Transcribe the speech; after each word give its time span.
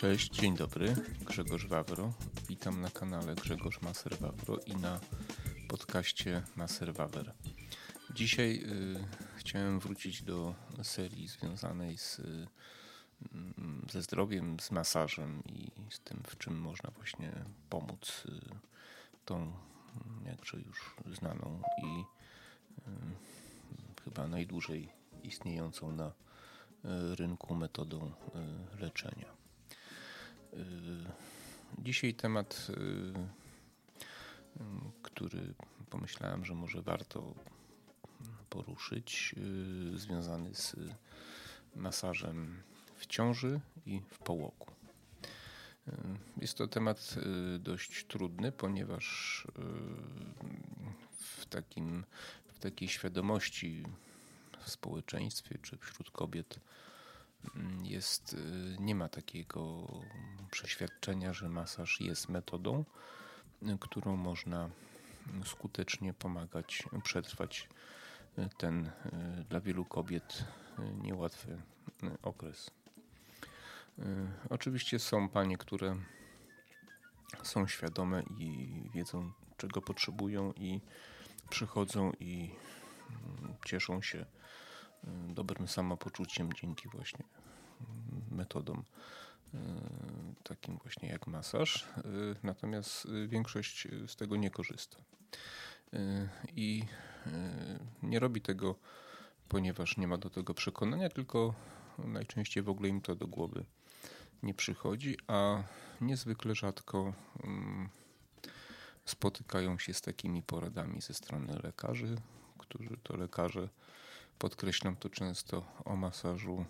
Cześć, 0.00 0.30
dzień 0.30 0.56
dobry. 0.56 0.94
Grzegorz 1.20 1.66
Wawro. 1.66 2.12
Witam 2.48 2.80
na 2.80 2.90
kanale 2.90 3.34
Grzegorz 3.34 3.82
Maser 3.82 4.16
Wawro 4.18 4.58
i 4.66 4.76
na 4.76 5.00
podcaście 5.68 6.42
Maser 6.56 6.94
Wawer. 6.94 7.34
Dzisiaj 8.14 8.62
y, 8.64 9.04
chciałem 9.36 9.80
wrócić 9.80 10.22
do 10.22 10.54
serii 10.82 11.28
związanej 11.28 11.98
z, 11.98 12.18
y, 12.18 12.46
ze 13.92 14.02
zdrowiem, 14.02 14.60
z 14.60 14.70
masażem 14.70 15.42
i 15.46 15.70
z 15.90 16.00
tym, 16.00 16.22
w 16.26 16.38
czym 16.38 16.60
można 16.60 16.90
właśnie 16.90 17.32
pomóc 17.70 18.22
y, 18.26 18.40
tą 19.24 19.52
jakże 20.26 20.58
już 20.60 20.96
znaną 21.14 21.62
i 21.82 22.00
y, 22.78 24.02
chyba 24.04 24.28
najdłużej 24.28 24.88
istniejącą 25.22 25.92
na 25.92 26.08
y, 26.08 26.12
rynku 27.16 27.54
metodą 27.54 28.12
y, 28.76 28.80
leczenia. 28.80 29.35
Dzisiaj 31.86 32.14
temat, 32.14 32.66
który 35.02 35.54
pomyślałem, 35.90 36.44
że 36.44 36.54
może 36.54 36.82
warto 36.82 37.34
poruszyć, 38.50 39.34
związany 39.94 40.54
z 40.54 40.76
masażem 41.76 42.62
w 42.96 43.06
ciąży 43.06 43.60
i 43.86 44.00
w 44.10 44.18
połogu. 44.18 44.66
Jest 46.40 46.58
to 46.58 46.68
temat 46.68 47.14
dość 47.58 48.04
trudny, 48.06 48.52
ponieważ 48.52 49.46
w, 51.18 51.46
takim, 51.46 52.04
w 52.48 52.58
takiej 52.58 52.88
świadomości 52.88 53.82
w 54.60 54.70
społeczeństwie 54.70 55.58
czy 55.62 55.76
wśród 55.76 56.10
kobiet 56.10 56.60
jest, 57.82 58.36
nie 58.78 58.94
ma 58.94 59.08
takiego 59.08 59.86
przeświadczenia, 60.50 61.32
że 61.32 61.48
masaż 61.48 62.00
jest 62.00 62.28
metodą, 62.28 62.84
którą 63.80 64.16
można 64.16 64.70
skutecznie 65.44 66.14
pomagać 66.14 66.82
przetrwać 67.04 67.68
ten 68.56 68.90
dla 69.48 69.60
wielu 69.60 69.84
kobiet 69.84 70.44
niełatwy 71.02 71.62
okres. 72.22 72.70
Oczywiście 74.50 74.98
są 74.98 75.28
panie, 75.28 75.58
które 75.58 75.96
są 77.42 77.66
świadome 77.66 78.22
i 78.38 78.82
wiedzą, 78.94 79.32
czego 79.56 79.82
potrzebują, 79.82 80.52
i 80.52 80.80
przychodzą 81.50 82.12
i 82.20 82.50
cieszą 83.64 84.02
się 84.02 84.26
dobrym 85.46 85.68
samopoczuciem 85.68 86.52
dzięki 86.52 86.88
właśnie 86.88 87.24
metodom 88.30 88.84
takim 90.42 90.78
właśnie 90.78 91.08
jak 91.08 91.26
masaż. 91.26 91.86
Natomiast 92.42 93.08
większość 93.28 93.88
z 94.06 94.16
tego 94.16 94.36
nie 94.36 94.50
korzysta. 94.50 94.96
I 96.52 96.82
nie 98.02 98.18
robi 98.18 98.40
tego, 98.40 98.74
ponieważ 99.48 99.96
nie 99.96 100.08
ma 100.08 100.18
do 100.18 100.30
tego 100.30 100.54
przekonania, 100.54 101.08
tylko 101.08 101.54
najczęściej 101.98 102.62
w 102.62 102.68
ogóle 102.68 102.88
im 102.88 103.00
to 103.00 103.14
do 103.14 103.26
głowy 103.26 103.64
nie 104.42 104.54
przychodzi, 104.54 105.16
a 105.26 105.62
niezwykle 106.00 106.54
rzadko 106.54 107.12
mm, 107.44 107.88
spotykają 109.04 109.78
się 109.78 109.94
z 109.94 110.00
takimi 110.00 110.42
poradami 110.42 111.00
ze 111.00 111.14
strony 111.14 111.58
lekarzy, 111.62 112.16
którzy 112.58 112.96
to 113.02 113.16
lekarze, 113.16 113.68
podkreślam 114.38 114.96
to 114.96 115.10
często, 115.10 115.64
o 115.84 115.96
masażu 115.96 116.64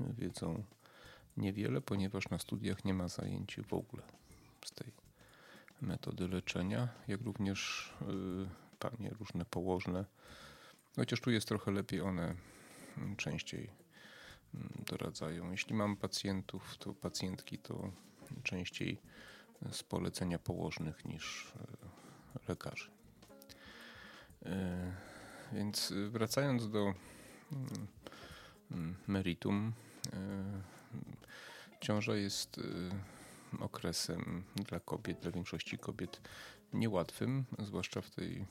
wiedzą 0.00 0.64
niewiele, 1.36 1.80
ponieważ 1.80 2.28
na 2.28 2.38
studiach 2.38 2.84
nie 2.84 2.94
ma 2.94 3.08
zajęć 3.08 3.56
w 3.68 3.74
ogóle 3.74 4.02
z 4.64 4.70
tej 4.70 4.92
metody 5.80 6.28
leczenia, 6.28 6.88
jak 7.08 7.20
również 7.20 7.92
y, 8.02 8.78
panie 8.78 9.10
różne 9.10 9.44
położne. 9.44 10.04
Chociaż 10.96 11.20
tu 11.20 11.30
jest 11.30 11.48
trochę 11.48 11.70
lepiej, 11.70 12.00
one 12.00 12.34
częściej 13.16 13.70
mm, 14.54 14.84
doradzają. 14.86 15.50
Jeśli 15.50 15.74
mam 15.74 15.96
pacjentów, 15.96 16.78
to 16.78 16.94
pacjentki 16.94 17.58
to 17.58 17.92
częściej 18.42 19.00
z 19.72 19.82
polecenia 19.82 20.38
położnych 20.38 21.04
niż 21.04 21.46
y, 21.46 22.48
lekarzy. 22.48 22.90
Y, 25.52 25.54
więc 25.54 25.92
wracając 26.10 26.70
do 26.70 26.94
mm, 28.70 28.96
meritum, 29.06 29.72
ciąża 31.80 32.14
jest 32.14 32.60
okresem 33.60 34.44
dla 34.54 34.80
kobiet, 34.80 35.20
dla 35.20 35.30
większości 35.30 35.78
kobiet 35.78 36.20
niełatwym, 36.72 37.44
zwłaszcza 37.58 38.00
w 38.00 38.10
tej 38.10 38.46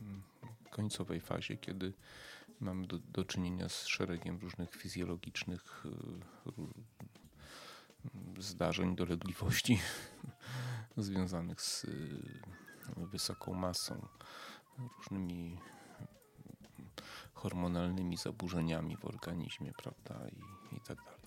mm, 0.00 0.22
końcowej 0.70 1.20
fazie, 1.20 1.56
kiedy 1.56 1.92
mamy 2.60 2.86
do, 2.86 2.98
do 2.98 3.24
czynienia 3.24 3.68
z 3.68 3.86
szeregiem 3.86 4.38
różnych 4.38 4.74
fizjologicznych 4.74 5.84
zdarzeń, 8.38 8.96
dolegliwości 8.96 9.80
związanych 10.96 11.60
z 11.60 11.86
wysoką 12.96 13.54
masą, 13.54 14.08
różnymi 14.98 15.58
hormonalnymi 17.44 18.16
zaburzeniami 18.16 18.96
w 18.96 19.04
organizmie, 19.04 19.72
prawda, 19.72 20.28
i, 20.28 20.76
i 20.76 20.80
tak 20.80 20.98
dalej. 21.04 21.24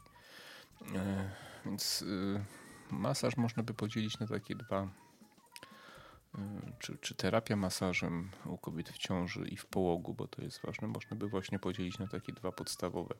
E, 0.96 1.30
więc 1.66 2.02
y, 2.02 2.44
masaż 2.92 3.38
można 3.38 3.64
by 3.64 3.74
podzielić 3.74 4.20
na 4.20 4.28
takie 4.28 4.56
dwa, 4.56 4.84
y, 4.84 6.40
czy, 6.80 6.98
czy 6.98 7.16
terapia 7.16 7.56
masażem 7.56 8.32
u 8.46 8.58
kobiet 8.58 8.90
w 8.90 8.98
ciąży 8.98 9.48
i 9.48 9.58
w 9.58 9.66
połogu, 9.66 10.14
bo 10.14 10.28
to 10.28 10.42
jest 10.42 10.62
ważne, 10.62 10.88
można 10.88 11.18
by 11.18 11.28
właśnie 11.28 11.60
podzielić 11.60 12.00
na 12.00 12.08
takie 12.08 12.34
dwa 12.34 12.52
podstawowe 12.52 13.16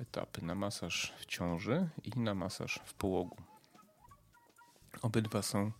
etapy: 0.00 0.44
na 0.44 0.54
masaż 0.54 1.14
w 1.18 1.26
ciąży 1.26 1.88
i 2.04 2.20
na 2.20 2.34
masaż 2.34 2.80
w 2.84 2.94
połogu. 2.94 3.36
Obydwa 5.02 5.42
są 5.42 5.66
y, 5.66 5.72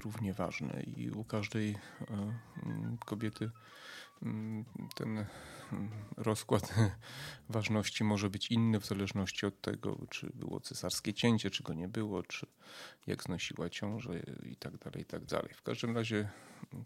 równie 0.00 0.32
ważne 0.32 0.82
i 0.82 1.10
u 1.10 1.24
każdej 1.24 1.78
kobiety 3.04 3.50
ten 4.94 5.24
rozkład 6.16 6.74
ważności 7.48 8.04
może 8.04 8.30
być 8.30 8.50
inny 8.50 8.80
w 8.80 8.86
zależności 8.86 9.46
od 9.46 9.60
tego, 9.60 9.98
czy 10.10 10.30
było 10.34 10.60
cesarskie 10.60 11.14
cięcie, 11.14 11.50
czy 11.50 11.62
go 11.62 11.74
nie 11.74 11.88
było, 11.88 12.22
czy 12.22 12.46
jak 13.06 13.22
znosiła 13.22 13.70
ciążę 13.70 14.20
i 14.42 14.56
tak 14.56 14.78
dalej, 14.78 15.02
i 15.02 15.04
tak 15.04 15.24
dalej. 15.24 15.54
W 15.54 15.62
każdym 15.62 15.96
razie 15.96 16.28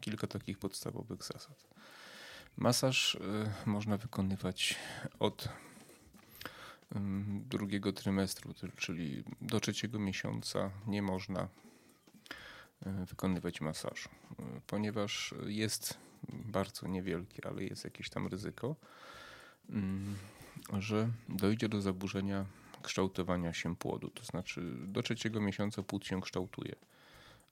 kilka 0.00 0.26
takich 0.26 0.58
podstawowych 0.58 1.22
zasad. 1.22 1.68
Masaż 2.56 3.14
y, 3.14 3.20
można 3.66 3.96
wykonywać 3.96 4.76
od 5.18 5.48
drugiego 7.48 7.92
trymestru, 7.92 8.54
czyli 8.76 9.24
do 9.40 9.60
trzeciego 9.60 9.98
miesiąca 9.98 10.70
nie 10.86 11.02
można 11.02 11.48
y, 12.86 13.06
wykonywać 13.06 13.60
masażu, 13.60 14.08
y, 14.08 14.60
ponieważ 14.66 15.34
jest 15.46 15.98
bardzo 16.28 16.88
niewielkie, 16.88 17.46
ale 17.48 17.64
jest 17.64 17.84
jakieś 17.84 18.10
tam 18.10 18.26
ryzyko, 18.26 18.76
mm, 19.70 20.16
że 20.78 21.08
dojdzie 21.28 21.68
do 21.68 21.80
zaburzenia 21.80 22.44
kształtowania 22.82 23.52
się 23.52 23.76
płodu. 23.76 24.10
To 24.10 24.24
znaczy 24.24 24.62
do 24.86 25.02
trzeciego 25.02 25.40
miesiąca 25.40 25.82
płód 25.82 26.06
się 26.06 26.20
kształtuje, 26.20 26.74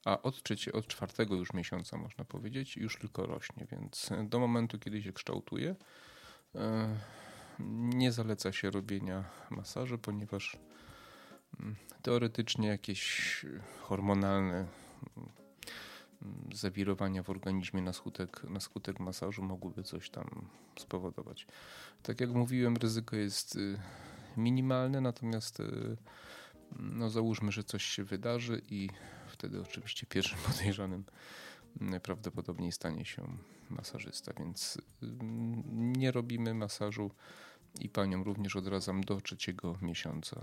a 0.04 0.22
od, 0.22 0.42
trzecie, 0.42 0.72
od 0.72 0.86
czwartego 0.86 1.34
już 1.34 1.52
miesiąca 1.52 1.96
można 1.96 2.24
powiedzieć 2.24 2.76
już 2.76 2.96
tylko 2.98 3.26
rośnie, 3.26 3.66
więc 3.72 4.10
do 4.24 4.38
momentu, 4.38 4.78
kiedy 4.78 5.02
się 5.02 5.12
kształtuje, 5.12 5.76
e, 6.54 6.96
nie 7.78 8.12
zaleca 8.12 8.52
się 8.52 8.70
robienia 8.70 9.24
masaży, 9.50 9.98
ponieważ 9.98 10.56
mm, 11.60 11.76
teoretycznie 12.02 12.68
jakieś 12.68 13.46
hormonalne 13.80 14.66
zawirowania 16.54 17.22
w 17.22 17.30
organizmie 17.30 17.82
na 17.82 17.92
skutek, 17.92 18.44
na 18.50 18.60
skutek 18.60 19.00
masażu 19.00 19.42
mogłyby 19.42 19.82
coś 19.82 20.10
tam 20.10 20.48
spowodować. 20.78 21.46
Tak 22.02 22.20
jak 22.20 22.30
mówiłem, 22.30 22.76
ryzyko 22.76 23.16
jest 23.16 23.56
y, 23.56 23.78
minimalne, 24.36 25.00
natomiast 25.00 25.60
y, 25.60 25.96
no 26.78 27.10
załóżmy, 27.10 27.52
że 27.52 27.64
coś 27.64 27.84
się 27.84 28.04
wydarzy 28.04 28.62
i 28.70 28.88
wtedy 29.28 29.60
oczywiście 29.60 30.06
pierwszym 30.06 30.38
podejrzanym 30.46 31.04
najprawdopodobniej 31.80 32.72
stanie 32.72 33.04
się 33.04 33.36
masażysta, 33.70 34.32
więc 34.38 34.76
y, 34.76 35.06
nie 35.72 36.10
robimy 36.10 36.54
masażu 36.54 37.10
i 37.80 37.88
paniom 37.88 38.22
również 38.22 38.56
odradzam 38.56 39.00
do 39.00 39.20
trzeciego 39.20 39.78
miesiąca 39.82 40.40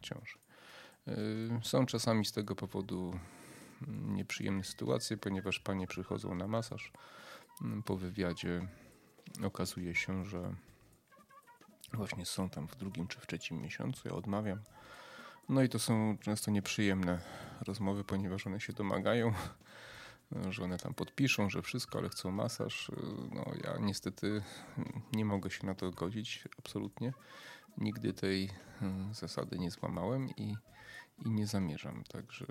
ciąży. 0.00 0.38
Są 1.62 1.86
czasami 1.86 2.24
z 2.24 2.32
tego 2.32 2.56
powodu 2.56 3.14
nieprzyjemne 3.88 4.64
sytuacje, 4.64 5.16
ponieważ 5.16 5.58
panie 5.58 5.86
przychodzą 5.86 6.34
na 6.34 6.48
masaż. 6.48 6.92
Mm, 7.62 7.82
po 7.82 7.96
wywiadzie 7.96 8.68
okazuje 9.42 9.94
się, 9.94 10.24
że 10.24 10.54
właśnie 11.92 12.26
są 12.26 12.50
tam 12.50 12.68
w 12.68 12.76
drugim 12.76 13.06
czy 13.06 13.20
w 13.20 13.26
trzecim 13.26 13.62
miesiącu. 13.62 14.08
Ja 14.08 14.14
odmawiam, 14.14 14.60
No 15.48 15.62
i 15.62 15.68
to 15.68 15.78
są 15.78 16.18
często 16.20 16.50
nieprzyjemne 16.50 17.20
rozmowy, 17.66 18.04
ponieważ 18.04 18.46
one 18.46 18.60
się 18.60 18.72
domagają, 18.72 19.32
że 20.50 20.64
one 20.64 20.78
tam 20.78 20.94
podpiszą, 20.94 21.50
że 21.50 21.62
wszystko, 21.62 21.98
ale 21.98 22.08
chcą 22.08 22.30
masaż. 22.30 22.90
No 23.32 23.44
ja 23.64 23.78
niestety 23.80 24.42
nie 25.12 25.24
mogę 25.24 25.50
się 25.50 25.66
na 25.66 25.74
to 25.74 25.90
godzić 25.90 26.48
absolutnie. 26.58 27.12
Nigdy 27.78 28.12
tej 28.12 28.50
hmm, 28.80 29.14
zasady 29.14 29.58
nie 29.58 29.70
złamałem 29.70 30.28
i, 30.28 30.56
i 31.24 31.30
nie 31.30 31.46
zamierzam. 31.46 32.04
Także, 32.04 32.46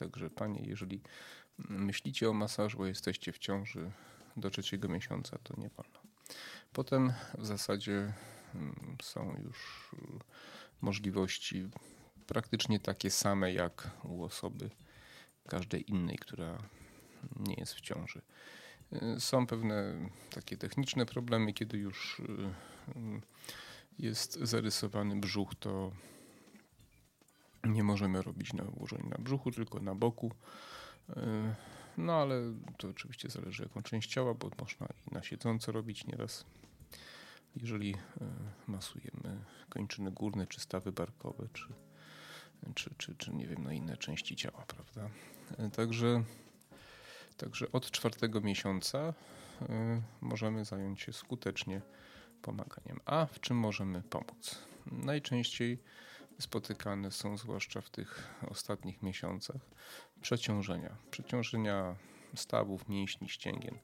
także 0.00 0.30
panie, 0.30 0.62
jeżeli 0.66 1.02
myślicie 1.58 2.30
o 2.30 2.32
masażu, 2.32 2.78
bo 2.78 2.86
jesteście 2.86 3.32
w 3.32 3.38
ciąży 3.38 3.90
do 4.36 4.50
trzeciego 4.50 4.88
miesiąca, 4.88 5.38
to 5.42 5.54
nie 5.60 5.68
wolno. 5.68 6.00
Potem 6.72 7.12
w 7.38 7.46
zasadzie 7.46 8.12
hmm, 8.52 8.96
są 9.02 9.36
już 9.44 9.90
możliwości 10.80 11.68
praktycznie 12.26 12.80
takie 12.80 13.10
same 13.10 13.52
jak 13.52 13.90
u 14.04 14.24
osoby 14.24 14.70
każdej 15.48 15.90
innej, 15.90 16.18
która 16.18 16.58
nie 17.36 17.54
jest 17.54 17.74
w 17.74 17.80
ciąży. 17.80 18.22
Są 19.18 19.46
pewne 19.46 20.08
takie 20.30 20.56
techniczne 20.56 21.06
problemy, 21.06 21.52
kiedy 21.52 21.78
już 21.78 22.20
y, 22.20 22.24
jest 23.98 24.38
zarysowany 24.42 25.20
brzuch, 25.20 25.54
to 25.54 25.92
nie 27.64 27.82
możemy 27.82 28.22
robić 28.22 28.52
nałożeń 28.52 29.08
na 29.08 29.16
brzuchu, 29.18 29.50
tylko 29.50 29.80
na 29.80 29.94
boku. 29.94 30.32
Y, 31.10 31.14
no 31.96 32.12
ale 32.12 32.54
to 32.76 32.88
oczywiście 32.88 33.30
zależy 33.30 33.62
jaką 33.62 33.82
część 33.82 34.10
ciała, 34.10 34.34
bo 34.34 34.50
można 34.60 34.86
i 35.06 35.14
na 35.14 35.22
siedząco 35.22 35.72
robić 35.72 36.06
nieraz. 36.06 36.44
Jeżeli 37.56 37.94
y, 37.94 37.96
masujemy 38.66 39.44
kończyny 39.68 40.10
górne, 40.10 40.46
czy 40.46 40.60
stawy 40.60 40.92
barkowe, 40.92 41.48
czy 41.52 41.66
czy, 42.74 42.90
czy, 42.98 43.14
czy 43.14 43.34
nie 43.34 43.46
wiem, 43.46 43.64
na 43.64 43.72
inne 43.72 43.96
części 43.96 44.36
ciała, 44.36 44.64
prawda? 44.66 45.10
E, 45.58 45.70
także, 45.70 46.24
także 47.36 47.72
od 47.72 47.90
czwartego 47.90 48.40
miesiąca 48.40 49.14
możemy 50.20 50.64
zająć 50.64 51.00
się 51.00 51.12
skutecznie 51.12 51.80
pomaganiem. 52.42 53.00
A 53.04 53.26
w 53.26 53.40
czym 53.40 53.56
możemy 53.56 54.02
pomóc? 54.02 54.58
Najczęściej 54.86 55.78
spotykane 56.40 57.10
są, 57.10 57.36
zwłaszcza 57.36 57.80
w 57.80 57.90
tych 57.90 58.34
ostatnich 58.48 59.02
miesiącach, 59.02 59.60
przeciążenia. 60.22 60.96
Przeciążenia 61.10 61.96
stawów, 62.34 62.88
mięśni, 62.88 63.28
ścięgien. 63.28 63.78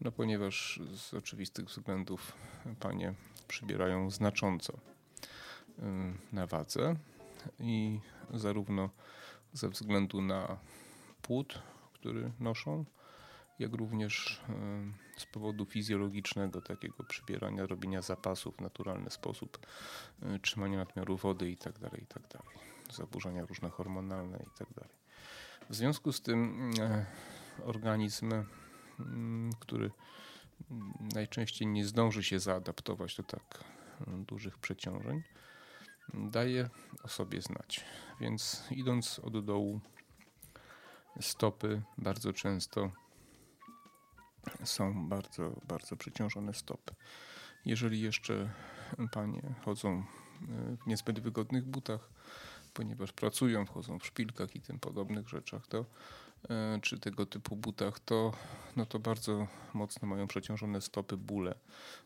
No 0.00 0.12
ponieważ 0.12 0.80
z 0.96 1.14
oczywistych 1.14 1.66
względów 1.66 2.32
panie 2.80 3.14
przybierają 3.48 4.10
znacząco 4.10 4.72
y, 4.72 5.82
na 6.32 6.46
wadze 6.46 6.96
i 7.58 8.00
zarówno 8.34 8.90
ze 9.52 9.68
względu 9.68 10.22
na 10.22 10.56
płód, 11.22 11.62
który 11.92 12.32
noszą, 12.40 12.84
jak 13.58 13.74
również 13.74 14.40
e, 14.48 15.20
z 15.20 15.26
powodu 15.26 15.66
fizjologicznego 15.66 16.60
takiego 16.60 17.04
przybierania, 17.04 17.66
robienia 17.66 18.02
zapasów 18.02 18.56
w 18.56 18.60
naturalny 18.60 19.10
sposób, 19.10 19.58
e, 20.22 20.38
trzymania 20.38 20.78
nadmiaru 20.78 21.16
wody 21.16 21.50
itd., 21.50 21.90
tak 21.90 22.00
itd., 22.00 22.28
tak 22.28 22.42
zaburzenia 22.92 23.46
różne 23.46 23.70
hormonalne 23.70 24.38
itd. 24.38 24.74
Tak 24.74 24.88
w 25.70 25.74
związku 25.74 26.12
z 26.12 26.22
tym 26.22 26.70
e, 26.80 27.06
organizm, 27.64 28.32
który 29.60 29.90
najczęściej 31.14 31.68
nie 31.68 31.84
zdąży 31.84 32.22
się 32.22 32.40
zaadaptować 32.40 33.16
do 33.16 33.22
tak 33.22 33.64
dużych 34.06 34.58
przeciążeń, 34.58 35.22
daje 36.14 36.70
o 37.02 37.08
sobie 37.08 37.42
znać. 37.42 37.84
Więc 38.20 38.64
idąc 38.70 39.18
od 39.18 39.44
dołu, 39.44 39.80
stopy 41.20 41.82
bardzo 41.98 42.32
często 42.32 42.90
są 44.64 45.08
bardzo, 45.08 45.60
bardzo 45.68 45.96
przeciążone 45.96 46.54
stopy. 46.54 46.94
Jeżeli 47.64 48.00
jeszcze 48.00 48.50
panie 49.12 49.42
chodzą 49.64 50.04
w 50.84 50.86
niezbyt 50.86 51.20
wygodnych 51.20 51.64
butach, 51.64 52.08
ponieważ 52.74 53.12
pracują, 53.12 53.66
wchodzą 53.66 53.98
w 53.98 54.06
szpilkach 54.06 54.56
i 54.56 54.60
tym 54.60 54.78
podobnych 54.78 55.28
rzeczach, 55.28 55.66
to 55.66 55.84
E, 56.50 56.78
czy 56.82 56.98
tego 56.98 57.26
typu 57.26 57.56
butach, 57.56 58.00
to, 58.00 58.32
no 58.76 58.86
to 58.86 58.98
bardzo 58.98 59.46
mocno 59.74 60.08
mają 60.08 60.26
przeciążone 60.26 60.80
stopy, 60.80 61.16
bóle, 61.16 61.54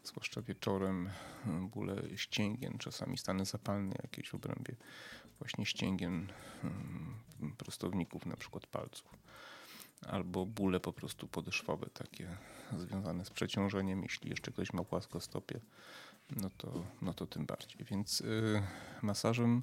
zwłaszcza 0.04 0.42
wieczorem, 0.42 1.10
e, 1.46 1.68
bóle 1.74 2.02
ścięgien, 2.16 2.78
czasami 2.78 3.18
stany 3.18 3.44
zapalne 3.44 3.96
jakieś 4.02 4.30
w 4.30 4.34
obrębie 4.34 4.76
właśnie 5.38 5.66
ścięgien 5.66 6.32
mm, 6.64 7.54
prostowników, 7.58 8.26
na 8.26 8.36
przykład 8.36 8.66
palców. 8.66 9.18
Albo 10.06 10.46
bóle 10.46 10.80
po 10.80 10.92
prostu 10.92 11.28
podeszwowe, 11.28 11.86
takie 11.86 12.36
związane 12.76 13.24
z 13.24 13.30
przeciążeniem. 13.30 14.02
Jeśli 14.02 14.30
jeszcze 14.30 14.52
ktoś 14.52 14.72
ma 14.72 14.84
płaskostopie, 14.84 15.60
no 16.30 16.50
to, 16.56 16.84
no 17.02 17.14
to 17.14 17.26
tym 17.26 17.46
bardziej. 17.46 17.84
Więc 17.84 18.20
yy, 18.20 18.62
masażem 19.02 19.62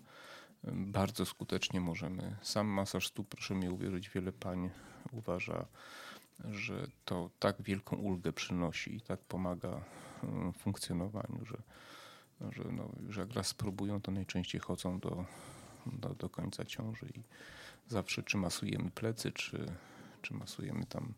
bardzo 0.73 1.25
skutecznie 1.25 1.81
możemy. 1.81 2.35
Sam 2.41 2.67
masaż 2.67 3.07
stóp, 3.07 3.27
proszę 3.27 3.55
mi 3.55 3.69
uwierzyć, 3.69 4.09
wiele 4.09 4.31
pań 4.31 4.69
uważa, 5.11 5.65
że 6.51 6.87
to 7.05 7.29
tak 7.39 7.61
wielką 7.61 7.95
ulgę 7.95 8.33
przynosi 8.33 8.95
i 8.95 9.01
tak 9.01 9.19
pomaga 9.19 9.81
mm, 10.23 10.53
funkcjonowaniu, 10.53 11.45
że, 11.45 11.57
że, 12.51 12.63
no, 12.71 12.89
że 13.09 13.21
jak 13.21 13.33
raz 13.33 13.47
spróbują, 13.47 14.01
to 14.01 14.11
najczęściej 14.11 14.61
chodzą 14.61 14.99
do, 14.99 15.25
do, 15.85 16.09
do 16.09 16.29
końca 16.29 16.65
ciąży 16.65 17.05
i 17.15 17.23
zawsze 17.87 18.23
czy 18.23 18.37
masujemy 18.37 18.91
plecy, 18.91 19.31
czy, 19.31 19.65
czy 20.25 20.33
masujemy 20.33 20.85
tam 20.85 21.13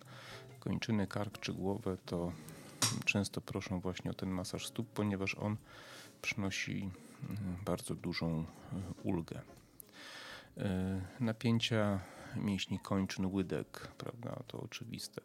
kończyny, 0.59 1.07
kark 1.07 1.39
czy 1.39 1.53
głowę, 1.53 1.97
to 2.05 2.31
często 3.05 3.41
proszą 3.41 3.79
właśnie 3.79 4.11
o 4.11 4.13
ten 4.13 4.29
masaż 4.29 4.67
stóp, 4.67 4.87
ponieważ 4.89 5.35
on 5.35 5.57
przynosi 6.21 6.89
bardzo 7.65 7.95
dużą 7.95 8.27
e, 8.39 8.45
ulgę. 9.03 9.41
E, 10.57 11.01
napięcia 11.19 11.99
mięśni 12.39 12.79
kończyn, 12.79 13.25
łydek, 13.25 13.87
prawda, 13.97 14.43
to 14.47 14.59
oczywiste. 14.59 15.21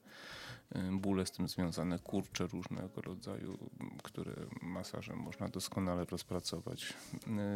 Bóle 0.93 1.27
z 1.27 1.31
tym 1.31 1.49
związane, 1.49 1.99
kurcze 1.99 2.47
różnego 2.47 3.03
rodzaju, 3.03 3.71
które 4.03 4.33
masażem 4.63 5.19
można 5.19 5.49
doskonale 5.49 6.05
rozpracować. 6.05 6.95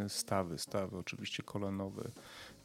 Stawy, 0.08 0.58
stawy 0.58 0.98
oczywiście 0.98 1.42
kolanowe, 1.42 2.10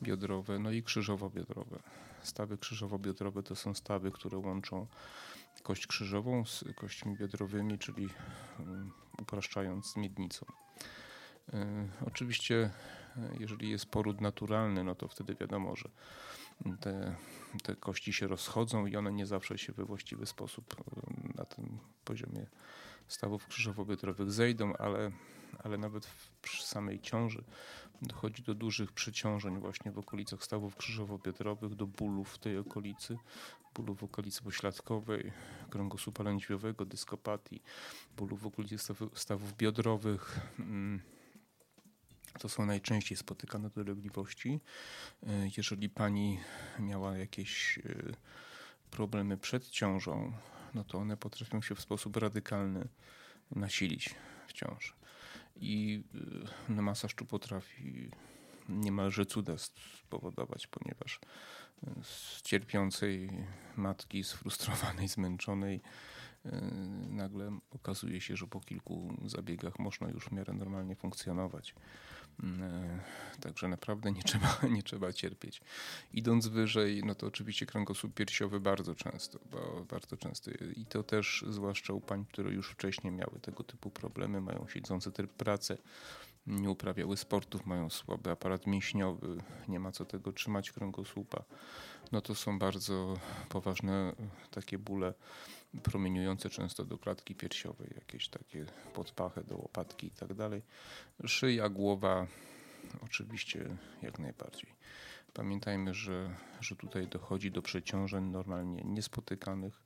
biodrowe, 0.03 0.59
no 0.59 0.71
i 0.71 0.83
krzyżowo-biodrowe. 0.83 1.79
Stawy 2.23 2.57
krzyżowo-biodrowe 2.57 3.43
to 3.43 3.55
są 3.55 3.73
stawy, 3.73 4.11
które 4.11 4.37
łączą 4.37 4.87
kość 5.63 5.87
krzyżową 5.87 6.45
z 6.45 6.63
kośćmi 6.75 7.15
biodrowymi, 7.17 7.79
czyli 7.79 8.09
upraszczając 9.21 9.85
z 9.85 9.97
miednicą. 9.97 10.45
E, 11.53 11.87
oczywiście, 12.07 12.69
jeżeli 13.39 13.69
jest 13.69 13.85
poród 13.85 14.21
naturalny, 14.21 14.83
no 14.83 14.95
to 14.95 15.07
wtedy 15.07 15.35
wiadomo, 15.35 15.75
że 15.75 15.89
te, 16.79 17.15
te 17.63 17.75
kości 17.75 18.13
się 18.13 18.27
rozchodzą 18.27 18.85
i 18.85 18.95
one 18.95 19.11
nie 19.11 19.25
zawsze 19.25 19.57
się 19.57 19.73
we 19.73 19.85
właściwy 19.85 20.25
sposób 20.25 20.75
na 21.35 21.45
tym 21.45 21.79
poziomie 22.05 22.45
stawów 23.07 23.47
krzyżowo-biodrowych 23.47 24.31
zejdą, 24.31 24.73
ale, 24.73 25.11
ale 25.63 25.77
nawet 25.77 26.07
przy 26.41 26.63
samej 26.63 26.99
ciąży 26.99 27.43
dochodzi 28.01 28.43
do 28.43 28.55
dużych 28.55 28.91
przeciążeń 28.91 29.59
właśnie 29.59 29.91
w 29.91 29.99
okolicach 29.99 30.43
stawów 30.43 30.77
krzyżowo-biodrowych, 30.77 31.75
do 31.75 31.87
bólów 31.87 32.33
w 32.33 32.37
tej 32.37 32.57
okolicy, 32.57 33.17
bólów 33.75 33.99
w 33.99 34.03
okolicy 34.03 34.43
pośladkowej, 34.43 35.31
kręgosłupa 35.69 36.23
lędźwiowego, 36.23 36.85
dyskopatii, 36.85 37.61
bólów 38.17 38.41
w 38.41 38.47
okolicy 38.47 38.77
stawów, 38.77 39.19
stawów 39.19 39.57
biodrowych. 39.57 40.39
Mm, 40.59 41.01
to 42.39 42.49
są 42.49 42.65
najczęściej 42.65 43.17
spotykane 43.17 43.69
dolegliwości. 43.69 44.59
E, 45.23 45.49
jeżeli 45.57 45.89
pani 45.89 46.39
miała 46.79 47.17
jakieś 47.17 47.77
e, 47.77 47.81
problemy 48.91 49.37
przed 49.37 49.69
ciążą, 49.69 50.33
no 50.73 50.83
to 50.83 50.97
one 50.97 51.17
potrafią 51.17 51.61
się 51.61 51.75
w 51.75 51.81
sposób 51.81 52.17
radykalny 52.17 52.87
nasilić 53.51 54.15
w 54.47 54.53
ciąży. 54.53 54.93
I 55.55 56.03
e, 56.15 56.73
no, 56.73 56.81
masaż 56.81 57.15
tu 57.15 57.25
potrafi 57.25 58.11
niemalże 58.69 59.25
cuda 59.25 59.53
spowodować, 59.57 60.67
ponieważ 60.67 61.19
z 62.03 62.41
cierpiącej 62.41 63.29
matki, 63.75 64.23
sfrustrowanej, 64.23 65.07
zmęczonej, 65.07 65.81
nagle 67.09 67.59
okazuje 67.71 68.21
się, 68.21 68.35
że 68.35 68.47
po 68.47 68.59
kilku 68.59 69.13
zabiegach 69.25 69.79
można 69.79 70.09
już 70.09 70.25
w 70.25 70.31
miarę 70.31 70.53
normalnie 70.53 70.95
funkcjonować. 70.95 71.75
E, 72.43 72.99
także 73.41 73.67
naprawdę 73.67 74.11
nie 74.11 74.23
trzeba, 74.23 74.57
nie 74.75 74.83
trzeba 74.83 75.13
cierpieć. 75.13 75.61
Idąc 76.13 76.47
wyżej, 76.47 77.03
no 77.05 77.15
to 77.15 77.27
oczywiście 77.27 77.65
kręgosłup 77.65 78.13
piersiowy 78.13 78.59
bardzo 78.59 78.95
często, 78.95 79.39
bo 79.51 79.85
bardzo 79.89 80.17
często 80.17 80.51
i 80.75 80.85
to 80.85 81.03
też 81.03 81.45
zwłaszcza 81.49 81.93
u 81.93 82.01
pań, 82.01 82.25
które 82.25 82.51
już 82.51 82.69
wcześniej 82.71 83.13
miały 83.13 83.39
tego 83.39 83.63
typu 83.63 83.89
problemy, 83.89 84.41
mają 84.41 84.67
siedzący 84.67 85.11
tryb 85.11 85.33
pracy, 85.33 85.77
nie 86.47 86.69
uprawiały 86.69 87.17
sportów, 87.17 87.65
mają 87.65 87.89
słaby 87.89 88.31
aparat 88.31 88.67
mięśniowy, 88.67 89.37
nie 89.67 89.79
ma 89.79 89.91
co 89.91 90.05
tego 90.05 90.31
trzymać 90.31 90.71
kręgosłupa. 90.71 91.43
No 92.11 92.21
to 92.21 92.35
są 92.35 92.59
bardzo 92.59 93.17
poważne 93.49 94.15
takie 94.51 94.77
bóle 94.77 95.13
promieniujące 95.83 96.49
często 96.49 96.85
do 96.85 96.97
klatki 96.97 97.35
piersiowej, 97.35 97.89
jakieś 97.95 98.27
takie 98.27 98.65
podpachy 98.93 99.43
do 99.43 99.57
łopatki 99.57 100.07
i 100.07 100.11
tak 100.11 100.33
dalej. 100.33 100.61
Szyja, 101.25 101.69
głowa, 101.69 102.27
oczywiście 103.01 103.77
jak 104.01 104.19
najbardziej. 104.19 104.69
Pamiętajmy, 105.33 105.93
że, 105.93 106.35
że 106.61 106.75
tutaj 106.75 107.07
dochodzi 107.07 107.51
do 107.51 107.61
przeciążeń 107.61 108.23
normalnie 108.23 108.83
niespotykanych, 108.85 109.81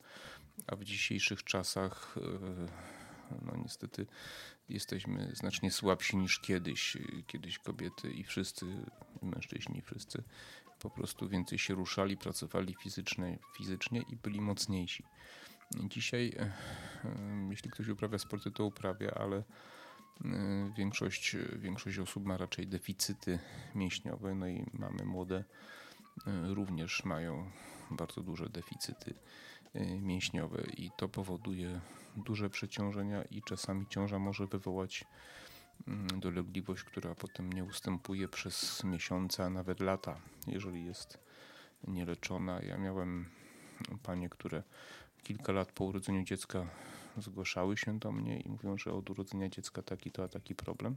a 0.67 0.75
w 0.75 0.83
dzisiejszych 0.83 1.43
czasach 1.43 2.15
e, 2.17 3.41
no 3.45 3.55
niestety 3.63 4.05
jesteśmy 4.69 5.31
znacznie 5.33 5.71
słabsi 5.71 6.17
niż 6.17 6.39
kiedyś. 6.39 6.97
Kiedyś 7.27 7.59
kobiety 7.59 8.11
i 8.11 8.23
wszyscy, 8.23 8.65
mężczyźni 9.21 9.81
wszyscy 9.81 10.23
po 10.79 10.89
prostu 10.89 11.29
więcej 11.29 11.59
się 11.59 11.73
ruszali, 11.73 12.17
pracowali 12.17 12.75
fizycznie, 12.83 13.39
fizycznie 13.57 14.01
i 14.09 14.15
byli 14.15 14.41
mocniejsi. 14.41 15.03
Dzisiaj, 15.73 16.33
e, 16.39 16.41
e, 16.41 16.51
jeśli 17.49 17.71
ktoś 17.71 17.87
uprawia 17.87 18.17
sporty, 18.17 18.51
to 18.51 18.65
uprawia, 18.65 19.11
ale 19.11 19.37
e, 19.37 19.43
większość, 20.77 21.35
większość 21.55 21.99
osób 21.99 22.25
ma 22.25 22.37
raczej 22.37 22.67
deficyty 22.67 23.39
mięśniowe, 23.75 24.35
no 24.35 24.47
i 24.47 24.65
mamy 24.73 25.05
młode 25.05 25.43
również 26.43 27.05
mają 27.05 27.51
bardzo 27.91 28.21
duże 28.21 28.49
deficyty 28.49 29.13
mięśniowe 30.01 30.63
i 30.77 30.91
to 30.97 31.09
powoduje 31.09 31.81
duże 32.17 32.49
przeciążenia 32.49 33.23
i 33.23 33.41
czasami 33.41 33.87
ciąża 33.87 34.19
może 34.19 34.47
wywołać 34.47 35.05
mm, 35.87 36.07
dolegliwość, 36.19 36.83
która 36.83 37.15
potem 37.15 37.53
nie 37.53 37.63
ustępuje 37.63 38.27
przez 38.27 38.83
miesiące, 38.83 39.45
a 39.45 39.49
nawet 39.49 39.79
lata, 39.79 40.19
jeżeli 40.47 40.85
jest 40.85 41.19
nieleczona. 41.87 42.61
Ja 42.61 42.77
miałem 42.77 43.29
panie, 44.03 44.29
które 44.29 44.63
kilka 45.25 45.53
lat 45.53 45.71
po 45.71 45.83
urodzeniu 45.83 46.23
dziecka 46.23 46.67
zgłaszały 47.17 47.77
się 47.77 47.99
do 47.99 48.11
mnie 48.11 48.39
i 48.39 48.49
mówią, 48.49 48.77
że 48.77 48.93
od 48.93 49.09
urodzenia 49.09 49.49
dziecka 49.49 49.81
taki 49.81 50.11
to 50.11 50.23
a 50.23 50.27
taki 50.27 50.55
problem. 50.55 50.95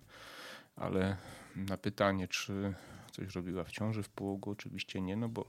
Ale 0.76 1.16
na 1.56 1.76
pytanie, 1.76 2.28
czy 2.28 2.74
coś 3.12 3.34
robiła 3.34 3.64
w 3.64 3.70
ciąży, 3.70 4.02
w 4.02 4.08
połogu, 4.08 4.50
oczywiście 4.50 5.00
nie, 5.00 5.16
no 5.16 5.28
bo 5.28 5.44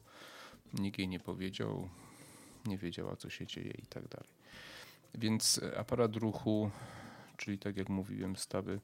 nikt 0.74 1.00
jej 1.00 1.08
nie 1.08 1.20
powiedział, 1.20 1.90
nie 2.66 2.78
wiedziała, 2.78 3.16
co 3.16 3.30
się 3.30 3.48
dzieje 3.48 3.72
i 3.72 3.86
tak 3.86 4.08
dalej. 4.08 4.30
Więc 5.16 5.62
aparat 5.78 6.16
ruchu, 6.16 6.72
czyli 7.38 7.60
tak 7.60 7.78
jak 7.78 7.90
mówiłem, 7.90 8.36
stawy 8.36 8.80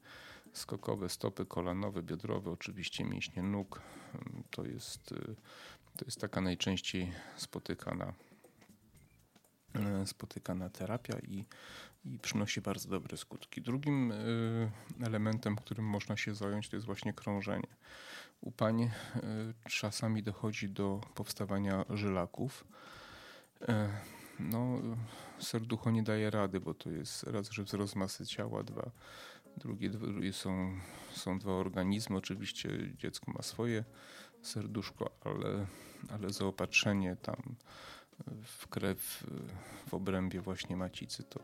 skokowe, 0.53 1.09
stopy 1.09 1.45
kolanowe, 1.45 2.03
biodrowe, 2.03 2.51
oczywiście 2.51 3.03
mięśnie 3.03 3.43
nóg, 3.43 3.81
to 4.51 4.65
jest, 4.65 5.13
to 5.97 6.05
jest 6.05 6.21
taka 6.21 6.41
najczęściej 6.41 7.11
spotykana 7.35 8.13
E, 9.75 10.07
spotykana 10.07 10.69
terapia 10.69 11.19
i, 11.19 11.45
i 12.05 12.19
przynosi 12.19 12.61
bardzo 12.61 12.89
dobre 12.89 13.17
skutki. 13.17 13.61
Drugim 13.61 14.11
e, 14.11 14.15
elementem, 15.05 15.55
którym 15.55 15.85
można 15.85 16.17
się 16.17 16.35
zająć, 16.35 16.69
to 16.69 16.75
jest 16.75 16.85
właśnie 16.85 17.13
krążenie. 17.13 17.67
U 18.41 18.51
pań 18.51 18.81
e, 18.81 18.91
czasami 19.69 20.23
dochodzi 20.23 20.69
do 20.69 21.01
powstawania 21.15 21.85
żylaków. 21.89 22.65
No, 24.39 24.81
serducho 25.39 25.91
nie 25.91 26.03
daje 26.03 26.29
rady, 26.29 26.59
bo 26.59 26.73
to 26.73 26.89
jest 26.89 27.23
raz, 27.23 27.49
że 27.51 27.63
wzrost 27.63 27.95
masy 27.95 28.25
ciała, 28.25 28.63
dwa, 28.63 28.91
drugie 29.57 30.33
są, 30.33 30.79
są 31.11 31.39
dwa 31.39 31.51
organizmy. 31.51 32.17
Oczywiście 32.17 32.69
dziecko 32.97 33.31
ma 33.31 33.41
swoje 33.41 33.83
serduszko, 34.41 35.11
ale, 35.23 35.65
ale 36.09 36.29
zaopatrzenie 36.29 37.15
tam 37.15 37.55
w 38.43 38.67
krew 38.67 39.23
w 39.87 39.93
obrębie 39.93 40.41
właśnie 40.41 40.77
macicy 40.77 41.23
to 41.23 41.39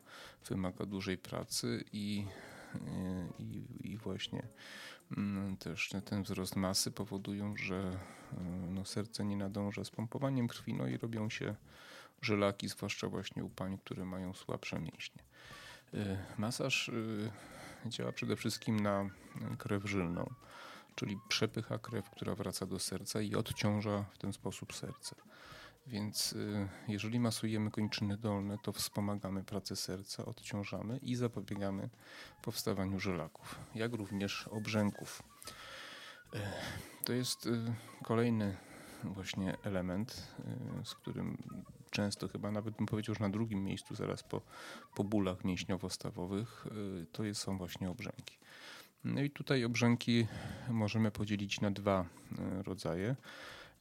wymaga 0.49 0.85
dużej 0.85 1.17
pracy 1.17 1.83
i, 1.93 2.25
i, 3.39 3.63
i 3.83 3.97
właśnie 3.97 4.47
mm, 5.17 5.57
też 5.57 5.89
ten 6.05 6.23
wzrost 6.23 6.55
masy 6.55 6.91
powodują, 6.91 7.57
że 7.57 7.97
mm, 8.37 8.73
no, 8.73 8.85
serce 8.85 9.25
nie 9.25 9.37
nadąża 9.37 9.83
z 9.83 9.89
pompowaniem 9.89 10.47
krwi, 10.47 10.73
no 10.73 10.87
i 10.87 10.97
robią 10.97 11.29
się 11.29 11.55
żelaki, 12.21 12.67
zwłaszcza 12.67 13.07
właśnie 13.07 13.43
u 13.43 13.49
pań, 13.49 13.77
które 13.77 14.05
mają 14.05 14.33
słabsze 14.33 14.79
mięśnie. 14.79 15.23
Y, 15.93 16.17
masaż 16.37 16.89
y, 16.89 17.31
działa 17.85 18.11
przede 18.11 18.35
wszystkim 18.35 18.79
na 18.79 19.09
krew 19.57 19.85
żylną, 19.85 20.33
czyli 20.95 21.17
przepycha 21.29 21.77
krew, 21.77 22.09
która 22.09 22.35
wraca 22.35 22.65
do 22.65 22.79
serca 22.79 23.21
i 23.21 23.35
odciąża 23.35 24.05
w 24.13 24.17
ten 24.17 24.33
sposób 24.33 24.73
serce. 24.73 25.15
Więc 25.87 26.33
y, 26.33 26.67
jeżeli 26.87 27.19
masujemy 27.19 27.71
kończyny 27.71 28.17
dolne, 28.17 28.57
to 28.57 28.73
wspomagamy 28.73 29.43
pracę 29.43 29.75
serca, 29.75 30.25
odciążamy 30.25 30.97
i 30.97 31.15
zapobiegamy 31.15 31.89
powstawaniu 32.41 32.99
żelaków, 32.99 33.59
jak 33.75 33.93
również 33.93 34.47
obrzęków. 34.47 35.23
Y, 36.35 36.39
to 37.05 37.13
jest 37.13 37.45
y, 37.45 37.73
kolejny 38.03 38.57
właśnie 39.03 39.57
element, 39.63 40.35
z 40.83 40.95
którym 40.95 41.37
często 41.89 42.27
chyba 42.27 42.51
nawet 42.51 42.75
bym 42.75 42.85
powiedział, 42.85 43.15
że 43.15 43.23
na 43.23 43.29
drugim 43.29 43.63
miejscu 43.63 43.95
zaraz 43.95 44.23
po, 44.23 44.41
po 44.95 45.03
bólach 45.03 45.43
mięśniowo-stawowych 45.43 46.67
to 47.11 47.23
jest, 47.23 47.41
są 47.41 47.57
właśnie 47.57 47.89
obrzęki. 47.89 48.37
No 49.03 49.21
i 49.21 49.29
tutaj 49.29 49.65
obrzęki 49.65 50.27
możemy 50.69 51.11
podzielić 51.11 51.61
na 51.61 51.71
dwa 51.71 52.05
rodzaje. 52.63 53.15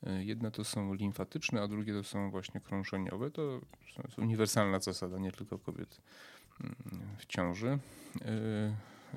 E, 0.06 0.24
jedne 0.24 0.50
to 0.50 0.64
są 0.64 0.94
limfatyczne, 0.94 1.62
a 1.62 1.68
drugie 1.68 1.92
to 1.92 2.04
są 2.04 2.30
właśnie 2.30 2.60
krążeniowe. 2.60 3.30
To 3.30 3.60
jest 4.04 4.18
uniwersalna 4.18 4.80
zasada, 4.80 5.18
nie 5.18 5.32
tylko 5.32 5.58
kobiet 5.58 6.00
mm, 6.60 6.76
w 7.18 7.26
ciąży. 7.26 7.78
E, 8.22 8.76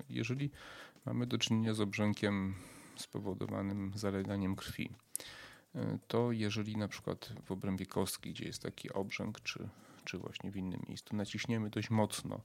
jeżeli 0.09 0.51
mamy 1.05 1.27
do 1.27 1.37
czynienia 1.37 1.73
z 1.73 1.81
obrzękiem 1.81 2.55
spowodowanym 2.95 3.91
zaleganiem 3.95 4.55
krwi, 4.55 4.89
e, 5.75 5.97
to 6.07 6.31
jeżeli 6.31 6.77
na 6.77 6.87
przykład 6.87 7.33
w 7.45 7.51
obrębie 7.51 7.85
kostki, 7.85 8.31
gdzie 8.31 8.45
jest 8.45 8.61
taki 8.61 8.93
obrzęk, 8.93 9.41
czy, 9.41 9.69
czy 10.05 10.17
właśnie 10.17 10.51
w 10.51 10.57
innym 10.57 10.81
miejscu, 10.87 11.15
naciśniemy 11.15 11.69
dość 11.69 11.89
mocno 11.89 12.41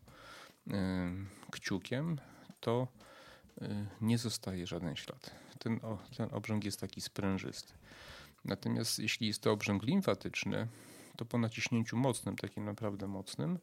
kciukiem, 1.50 2.18
to 2.61 2.88
nie 4.00 4.18
zostaje 4.18 4.66
żaden 4.66 4.97
ślad. 4.97 5.30
Ten, 5.59 5.80
ten 6.16 6.28
obrzęk 6.33 6.64
jest 6.64 6.80
taki 6.80 7.00
sprężysty. 7.00 7.73
Natomiast 8.49 8.99
jeśli 8.99 9.26
jest 9.26 9.43
to 9.43 9.52
obrzęk 9.52 9.83
limfatyczny, 9.83 10.69
to 11.17 11.25
po 11.25 11.38
naciśnięciu 11.38 11.97
mocnym, 11.97 12.37
takim 12.37 12.64
naprawdę 12.64 13.07
mocnym, 13.07 13.59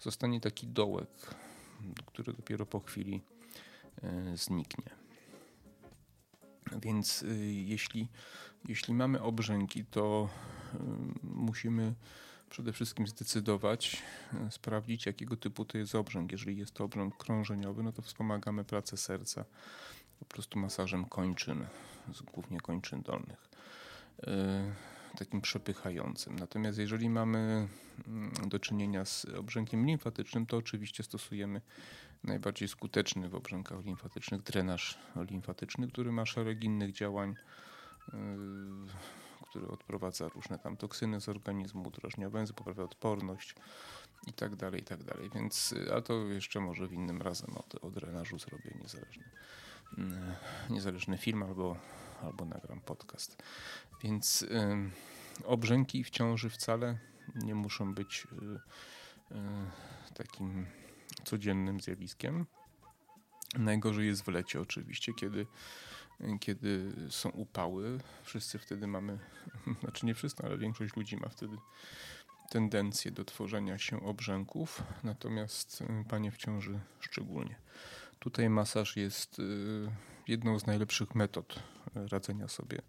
zostanie 0.00 0.40
taki 0.40 0.66
dołek, 0.66 1.34
który 2.06 2.32
dopiero 2.32 2.66
po 2.66 2.80
chwili 2.80 3.22
e, 4.02 4.36
zniknie. 4.36 4.90
Więc 6.82 7.22
e, 7.22 7.34
jeśli, 7.44 8.08
jeśli 8.68 8.94
mamy 8.94 9.22
obrzęki, 9.22 9.84
to 9.84 10.28
e, 10.74 10.78
musimy 11.22 11.94
przede 12.50 12.72
wszystkim 12.72 13.06
zdecydować, 13.06 14.02
sprawdzić 14.50 15.06
jakiego 15.06 15.36
typu 15.36 15.64
to 15.64 15.78
jest 15.78 15.94
obrzęk. 15.94 16.32
Jeżeli 16.32 16.58
jest 16.58 16.74
to 16.74 16.84
obrzęk 16.84 17.16
krążeniowy, 17.16 17.82
no 17.82 17.92
to 17.92 18.02
wspomagamy 18.02 18.64
pracę 18.64 18.96
serca 18.96 19.44
po 20.18 20.24
prostu 20.24 20.58
masażem 20.58 21.04
kończyn, 21.04 21.66
głównie 22.32 22.60
kończyn 22.60 23.02
dolnych. 23.02 23.48
Y, 24.18 24.92
takim 25.18 25.40
przepychającym. 25.40 26.36
Natomiast 26.38 26.78
jeżeli 26.78 27.10
mamy 27.10 27.68
mm, 28.06 28.32
do 28.48 28.58
czynienia 28.58 29.04
z 29.04 29.24
obrzękiem 29.24 29.86
limfatycznym, 29.86 30.46
to 30.46 30.56
oczywiście 30.56 31.02
stosujemy 31.02 31.60
najbardziej 32.24 32.68
skuteczny 32.68 33.28
w 33.28 33.34
obrzękach 33.34 33.84
limfatycznych 33.84 34.42
drenaż 34.42 34.98
limfatyczny, 35.30 35.88
który 35.88 36.12
ma 36.12 36.26
szereg 36.26 36.64
innych 36.64 36.92
działań, 36.92 37.34
y, 38.08 38.12
który 39.50 39.68
odprowadza 39.68 40.28
różne 40.28 40.58
tam 40.58 40.76
toksyny 40.76 41.20
z 41.20 41.28
organizmu, 41.28 41.88
udrażnia 41.88 42.30
węzy, 42.30 42.52
poprawia 42.52 42.84
odporność 42.84 43.54
i 44.26 44.32
tak 44.32 44.56
dalej, 44.56 44.80
i 44.80 44.84
tak 44.84 45.04
dalej. 45.04 45.30
Więc, 45.34 45.74
a 45.96 46.00
to 46.00 46.14
jeszcze 46.14 46.60
może 46.60 46.88
w 46.88 46.92
innym 46.92 47.22
razem 47.22 47.50
o, 47.56 47.86
o 47.86 47.90
drenażu 47.90 48.38
zrobię 48.38 48.70
niezależny, 48.82 49.24
y, 49.98 50.72
niezależny 50.72 51.18
film 51.18 51.42
albo 51.42 51.76
albo 52.22 52.44
nagram 52.44 52.80
podcast. 52.80 53.42
Więc 54.02 54.42
y, 54.42 54.90
obrzęki 55.44 56.04
w 56.04 56.10
ciąży 56.10 56.50
wcale 56.50 56.98
nie 57.34 57.54
muszą 57.54 57.94
być 57.94 58.26
y, 58.32 59.34
y, 59.34 60.14
takim 60.14 60.66
codziennym 61.24 61.80
zjawiskiem. 61.80 62.46
Najgorzej 63.58 64.06
jest 64.06 64.22
w 64.22 64.28
lecie 64.28 64.60
oczywiście, 64.60 65.14
kiedy, 65.14 65.46
kiedy 66.40 66.92
są 67.10 67.28
upały. 67.30 68.00
Wszyscy 68.22 68.58
wtedy 68.58 68.86
mamy, 68.86 69.18
znaczy 69.80 70.06
nie 70.06 70.14
wszyscy, 70.14 70.42
ale 70.42 70.58
większość 70.58 70.96
ludzi 70.96 71.16
ma 71.16 71.28
wtedy 71.28 71.56
tendencję 72.50 73.10
do 73.10 73.24
tworzenia 73.24 73.78
się 73.78 74.02
obrzęków, 74.02 74.82
natomiast 75.04 75.82
panie 76.08 76.30
w 76.30 76.36
ciąży 76.36 76.80
szczególnie. 77.00 77.56
Tutaj 78.18 78.50
masaż 78.50 78.96
jest 78.96 79.40
jedną 80.28 80.58
z 80.58 80.66
najlepszych 80.66 81.14
metod 81.14 81.62
radzenia 81.94 82.48
sobie 82.48 82.82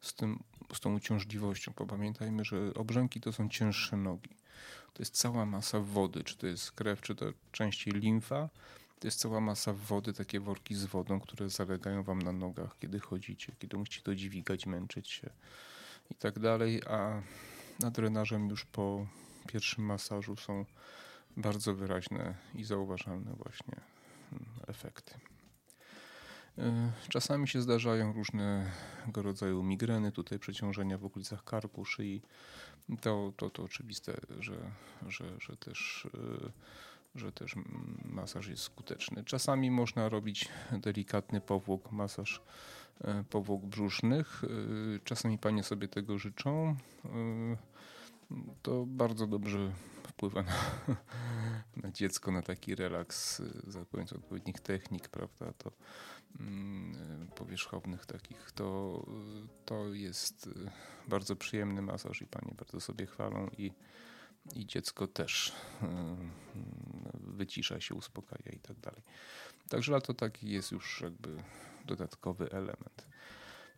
z, 0.00 0.14
tym, 0.14 0.42
z 0.74 0.80
tą 0.80 0.94
uciążliwością. 0.94 1.72
Pamiętajmy, 1.72 2.44
że 2.44 2.74
obrzęki 2.74 3.20
to 3.20 3.32
są 3.32 3.48
cięższe 3.48 3.96
nogi. 3.96 4.36
To 4.92 5.02
jest 5.02 5.14
cała 5.14 5.46
masa 5.46 5.80
wody, 5.80 6.24
czy 6.24 6.36
to 6.36 6.46
jest 6.46 6.72
krew, 6.72 7.00
czy 7.00 7.14
to 7.14 7.26
częściej 7.52 7.94
limfa. 7.94 8.48
To 8.98 9.06
jest 9.06 9.20
cała 9.20 9.40
masa 9.40 9.72
wody, 9.72 10.12
takie 10.12 10.40
worki 10.40 10.74
z 10.74 10.84
wodą, 10.84 11.20
które 11.20 11.50
zalegają 11.50 12.02
wam 12.02 12.22
na 12.22 12.32
nogach, 12.32 12.78
kiedy 12.78 13.00
chodzicie, 13.00 13.52
kiedy 13.58 13.76
musicie 13.76 14.02
to 14.02 14.14
dźwigać, 14.14 14.66
męczyć 14.66 15.10
się 15.10 15.30
i 16.10 16.14
tak 16.14 16.38
dalej. 16.38 16.82
A 16.88 17.22
nad 17.80 17.94
drenażem 17.94 18.48
już 18.48 18.64
po 18.64 19.06
pierwszym 19.48 19.84
masażu 19.84 20.36
są 20.36 20.64
bardzo 21.36 21.74
wyraźne 21.74 22.34
i 22.54 22.64
zauważalne 22.64 23.32
właśnie 23.34 23.80
mm, 24.32 24.44
efekty. 24.66 25.14
E, 26.58 26.92
czasami 27.08 27.48
się 27.48 27.62
zdarzają 27.62 28.12
różnego 28.12 29.22
rodzaju 29.22 29.62
migreny, 29.62 30.12
tutaj 30.12 30.38
przeciążenia 30.38 30.98
w 30.98 31.04
okolicach 31.04 31.44
karku, 31.44 31.84
szyi. 31.84 32.22
To, 33.00 33.32
to, 33.36 33.50
to 33.50 33.62
oczywiste, 33.62 34.20
że, 34.40 34.56
że, 35.08 35.24
że, 35.40 35.56
też, 35.56 36.08
e, 36.44 36.50
że 37.14 37.32
też 37.32 37.54
masaż 38.04 38.48
jest 38.48 38.62
skuteczny. 38.62 39.24
Czasami 39.24 39.70
można 39.70 40.08
robić 40.08 40.48
delikatny 40.72 41.40
powłok, 41.40 41.92
masaż 41.92 42.42
e, 43.00 43.24
powłok 43.30 43.62
brzusznych. 43.62 44.42
Czasami 45.04 45.38
panie 45.38 45.62
sobie 45.62 45.88
tego 45.88 46.18
życzą. 46.18 46.76
To 48.62 48.86
bardzo 48.86 49.26
dobrze 49.26 49.72
wpływa 50.08 50.42
na, 50.42 50.52
na 51.82 51.90
dziecko, 51.90 52.32
na 52.32 52.42
taki 52.42 52.74
relaks 52.74 53.42
za 53.66 53.84
pomocą 53.84 54.16
odpowiednich 54.16 54.60
technik, 54.60 55.08
prawda? 55.08 55.52
To 55.58 55.72
Mm, 56.40 57.28
powierzchownych 57.34 58.06
takich, 58.06 58.52
to, 58.52 59.06
to 59.64 59.88
jest 59.88 60.46
y, 60.46 60.50
bardzo 61.08 61.36
przyjemny 61.36 61.82
masaż 61.82 62.22
i 62.22 62.26
panie 62.26 62.54
bardzo 62.56 62.80
sobie 62.80 63.06
chwalą 63.06 63.48
i, 63.58 63.72
i 64.54 64.66
dziecko 64.66 65.06
też 65.06 65.48
y, 65.48 65.86
wycisza 67.14 67.80
się, 67.80 67.94
uspokaja 67.94 68.52
i 68.52 68.58
tak 68.58 68.80
dalej. 68.80 69.02
Także 69.68 70.00
to 70.00 70.14
taki 70.14 70.50
jest 70.50 70.72
już 70.72 71.00
jakby 71.00 71.42
dodatkowy 71.84 72.50
element. 72.50 73.06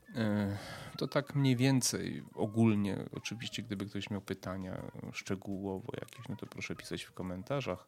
Y, 0.09 0.97
to 0.97 1.09
tak 1.09 1.35
mniej 1.35 1.57
więcej 1.57 2.23
ogólnie, 2.35 3.05
oczywiście 3.13 3.63
gdyby 3.63 3.87
ktoś 3.87 4.11
miał 4.11 4.21
pytania 4.21 4.83
szczegółowo 5.13 5.93
jakieś, 6.01 6.29
no 6.29 6.37
to 6.37 6.47
proszę 6.47 6.77
pisać 6.77 7.03
w 7.03 7.13
komentarzach. 7.13 7.87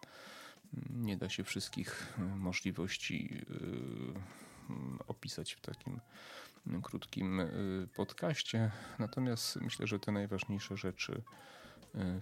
Nie 0.90 1.16
da 1.16 1.28
się 1.28 1.44
wszystkich 1.44 2.18
możliwości 2.36 3.44
Mm, 4.70 4.98
opisać 5.08 5.54
w 5.54 5.60
takim 5.60 6.00
krótkim 6.82 7.40
y, 7.40 7.88
podcaście. 7.96 8.70
Natomiast 8.98 9.56
myślę, 9.56 9.86
że 9.86 9.98
te 9.98 10.12
najważniejsze 10.12 10.76
rzeczy 10.76 11.22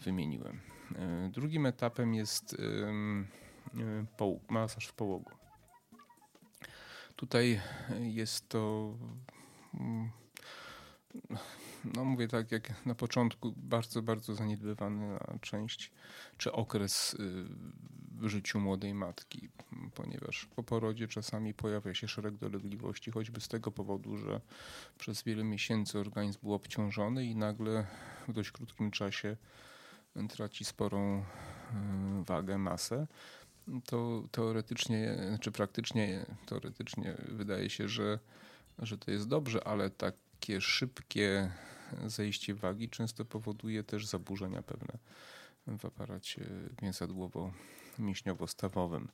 wymieniłem. 0.05 0.61
Drugim 1.31 1.67
etapem 1.67 2.15
jest 2.15 2.57
masaż 4.49 4.87
w 4.87 4.93
połogu. 4.93 5.31
Tutaj 7.17 7.61
jest 8.01 8.49
to 8.49 8.95
no 11.95 12.05
mówię 12.05 12.29
tak 12.29 12.53
jak 12.53 12.87
na 12.87 12.95
początku, 12.95 13.55
bardzo, 13.57 14.03
bardzo 14.03 14.35
zaniedbywany 14.35 15.19
część, 15.41 15.91
czy 16.37 16.53
okres 16.53 17.17
w 18.19 18.29
życiu 18.29 18.61
młodej 18.61 18.95
matki, 18.95 19.49
ponieważ 19.95 20.47
po 20.47 20.63
porodzie 20.63 21.09
czasami 21.09 21.55
pojawia 21.55 21.95
się 21.95 22.09
szereg 22.09 22.37
dolegliwości, 22.37 23.11
choćby 23.11 23.41
z 23.41 23.49
tego 23.49 23.71
powodu, 23.71 24.17
że 24.17 24.41
przez 24.99 25.23
wiele 25.23 25.45
miesięcy 25.45 25.99
organizm 25.99 26.41
był 26.43 26.55
obciążony 26.55 27.25
i 27.25 27.37
nagle 27.37 27.87
w 28.29 28.33
dość 28.33 28.51
krótkim 28.51 28.91
czasie 28.91 29.37
traci 30.29 30.65
sporą 30.65 30.99
e, 31.01 31.25
wagę, 32.27 32.59
masę. 32.59 33.07
To 33.85 34.23
teoretycznie, 34.31 35.17
czy 35.41 35.53
praktycznie, 35.53 36.27
teoretycznie 36.47 37.15
wydaje 37.29 37.71
się, 37.71 37.89
że, 37.89 38.19
że 38.79 38.99
to 38.99 39.11
jest 39.11 39.29
dobrze, 39.29 39.67
ale 39.67 39.91
takie 39.91 40.61
szybkie 40.61 41.51
zejście 42.07 42.55
wagi 42.55 42.89
często 42.89 43.25
powoduje 43.25 43.85
też 43.85 44.07
zaburzenia 44.07 44.63
pewne 44.63 44.99
w 45.79 45.85
aparacie 45.85 46.45
mięsadłowo-mięśniowo-stawowym. 46.83 49.09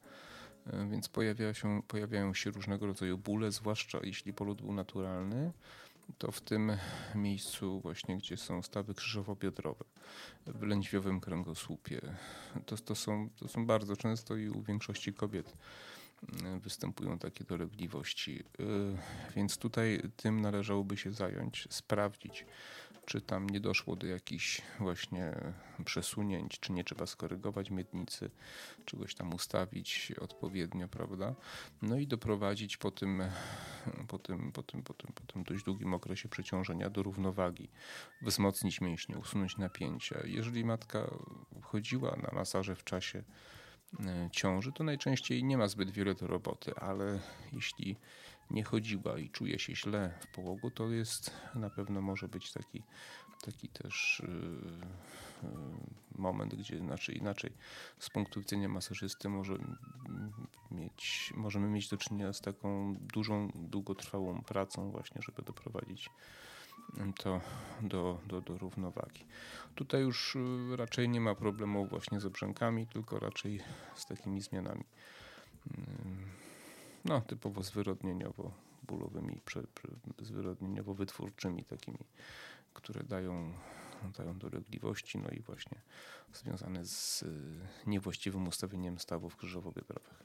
E, 0.66 0.88
więc 0.90 1.08
pojawia 1.08 1.54
się, 1.54 1.82
pojawiają 1.88 2.34
się 2.34 2.50
różnego 2.50 2.86
rodzaju 2.86 3.18
bóle, 3.18 3.52
zwłaszcza 3.52 3.98
jeśli 4.02 4.32
poród 4.32 4.62
był 4.62 4.72
naturalny, 4.72 5.52
to 6.18 6.32
w 6.32 6.40
tym 6.40 6.72
miejscu 7.14 7.80
właśnie, 7.80 8.18
gdzie 8.18 8.36
są 8.36 8.62
stawy 8.62 8.94
krzyżowo-biodrowe, 8.94 9.84
w 10.46 10.62
lędźwiowym 10.62 11.20
kręgosłupie. 11.20 12.00
To, 12.66 12.76
to, 12.76 12.94
są, 12.94 13.30
to 13.36 13.48
są 13.48 13.66
bardzo 13.66 13.96
często 13.96 14.36
i 14.36 14.48
u 14.48 14.62
większości 14.62 15.14
kobiet 15.14 15.54
występują 16.60 17.18
takie 17.18 17.44
dolegliwości. 17.44 18.44
E, 18.60 18.64
więc 19.36 19.58
tutaj 19.58 20.02
tym 20.16 20.40
należałoby 20.40 20.96
się 20.96 21.12
zająć, 21.12 21.68
sprawdzić, 21.70 22.46
czy 23.06 23.20
tam 23.20 23.50
nie 23.50 23.60
doszło 23.60 23.96
do 23.96 24.06
jakichś 24.06 24.62
właśnie 24.78 25.34
przesunięć, 25.84 26.60
czy 26.60 26.72
nie 26.72 26.84
trzeba 26.84 27.06
skorygować 27.06 27.70
miednicy, 27.70 28.30
czegoś 28.84 29.14
tam 29.14 29.34
ustawić 29.34 30.12
odpowiednio, 30.20 30.88
prawda? 30.88 31.34
No 31.82 31.96
i 31.96 32.06
doprowadzić 32.06 32.76
po 32.76 32.90
tym, 32.90 33.22
po 34.08 34.18
tym, 34.18 34.52
po 34.52 34.62
tym, 34.62 34.82
po 34.82 34.94
tym, 34.94 35.12
po 35.12 35.32
tym 35.32 35.44
dość 35.44 35.64
długim 35.64 35.94
okresie 35.94 36.28
przeciążenia 36.28 36.90
do 36.90 37.02
równowagi, 37.02 37.68
wzmocnić 38.22 38.80
mięśnie, 38.80 39.18
usunąć 39.18 39.56
napięcia. 39.56 40.20
Jeżeli 40.24 40.64
matka 40.64 41.10
chodziła 41.62 42.16
na 42.16 42.30
masaże 42.32 42.76
w 42.76 42.84
czasie 42.84 43.24
ciąży, 44.30 44.72
to 44.72 44.84
najczęściej 44.84 45.44
nie 45.44 45.58
ma 45.58 45.68
zbyt 45.68 45.90
wiele 45.90 46.14
do 46.14 46.26
roboty, 46.26 46.74
ale 46.76 47.20
jeśli 47.52 47.96
nie 48.50 48.64
chodziła 48.64 49.18
i 49.18 49.30
czuje 49.30 49.58
się 49.58 49.76
źle 49.76 50.14
w 50.20 50.26
połogu, 50.34 50.70
to 50.70 50.90
jest 50.90 51.30
na 51.54 51.70
pewno 51.70 52.00
może 52.00 52.28
być 52.28 52.52
taki, 52.52 52.82
taki 53.44 53.68
też 53.68 54.22
yy, 55.42 55.48
moment, 56.18 56.54
gdzie 56.54 56.76
inaczej, 56.76 57.18
inaczej. 57.18 57.52
Z 57.98 58.10
punktu 58.10 58.40
widzenia 58.40 58.68
masażysty 58.68 59.28
może 59.28 59.58
mieć, 60.70 61.32
możemy 61.36 61.68
mieć 61.68 61.88
do 61.88 61.96
czynienia 61.96 62.32
z 62.32 62.40
taką 62.40 62.96
dużą, 62.96 63.50
długotrwałą 63.54 64.42
pracą 64.42 64.90
właśnie, 64.90 65.22
żeby 65.22 65.42
doprowadzić 65.42 66.10
to 67.18 67.40
do, 67.82 68.18
do, 68.26 68.40
do 68.40 68.58
równowagi. 68.58 69.24
Tutaj 69.74 70.02
już 70.02 70.36
y, 70.36 70.76
raczej 70.76 71.08
nie 71.08 71.20
ma 71.20 71.34
problemu 71.34 71.86
właśnie 71.86 72.20
z 72.20 72.26
obrzękami, 72.26 72.86
tylko 72.86 73.18
raczej 73.18 73.60
z 73.94 74.06
takimi 74.06 74.40
zmianami 74.40 74.84
no, 77.04 77.20
typowo 77.20 77.62
zwyrodnieniowo-bólowymi, 77.62 79.40
zwyrodnieniowo-wytwórczymi 80.18 81.64
takimi, 81.64 81.98
które 82.74 83.04
dają, 83.04 83.52
dają 84.18 84.38
dolegliwości, 84.38 85.18
no 85.18 85.28
i 85.28 85.40
właśnie 85.40 85.80
związane 86.32 86.86
z 86.86 87.22
y, 87.22 87.26
niewłaściwym 87.86 88.48
ustawieniem 88.48 88.98
stawów 88.98 89.36
krzyżowo-biodrowych. 89.36 90.24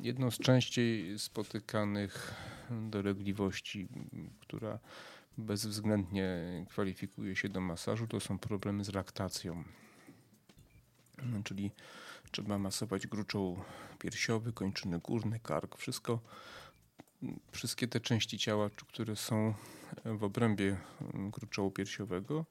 Jedną 0.00 0.30
z 0.30 0.38
częściej 0.38 1.18
spotykanych 1.18 2.34
dolegliwości, 2.70 3.88
która 4.40 4.78
bezwzględnie 5.38 6.38
kwalifikuje 6.68 7.36
się 7.36 7.48
do 7.48 7.60
masażu, 7.60 8.06
to 8.06 8.20
są 8.20 8.38
problemy 8.38 8.84
z 8.84 8.94
laktacją. 8.94 9.64
Czyli 11.44 11.70
trzeba 12.30 12.58
masować 12.58 13.06
gruczoł 13.06 13.58
piersiowy, 13.98 14.52
kończyny 14.52 14.98
górne, 14.98 15.40
kark, 15.40 15.76
wszystko, 15.76 16.20
wszystkie 17.52 17.88
te 17.88 18.00
części 18.00 18.38
ciała, 18.38 18.70
które 18.70 19.16
są 19.16 19.54
w 20.04 20.24
obrębie 20.24 20.76
gruczołu 21.14 21.70
piersiowego, 21.70 22.44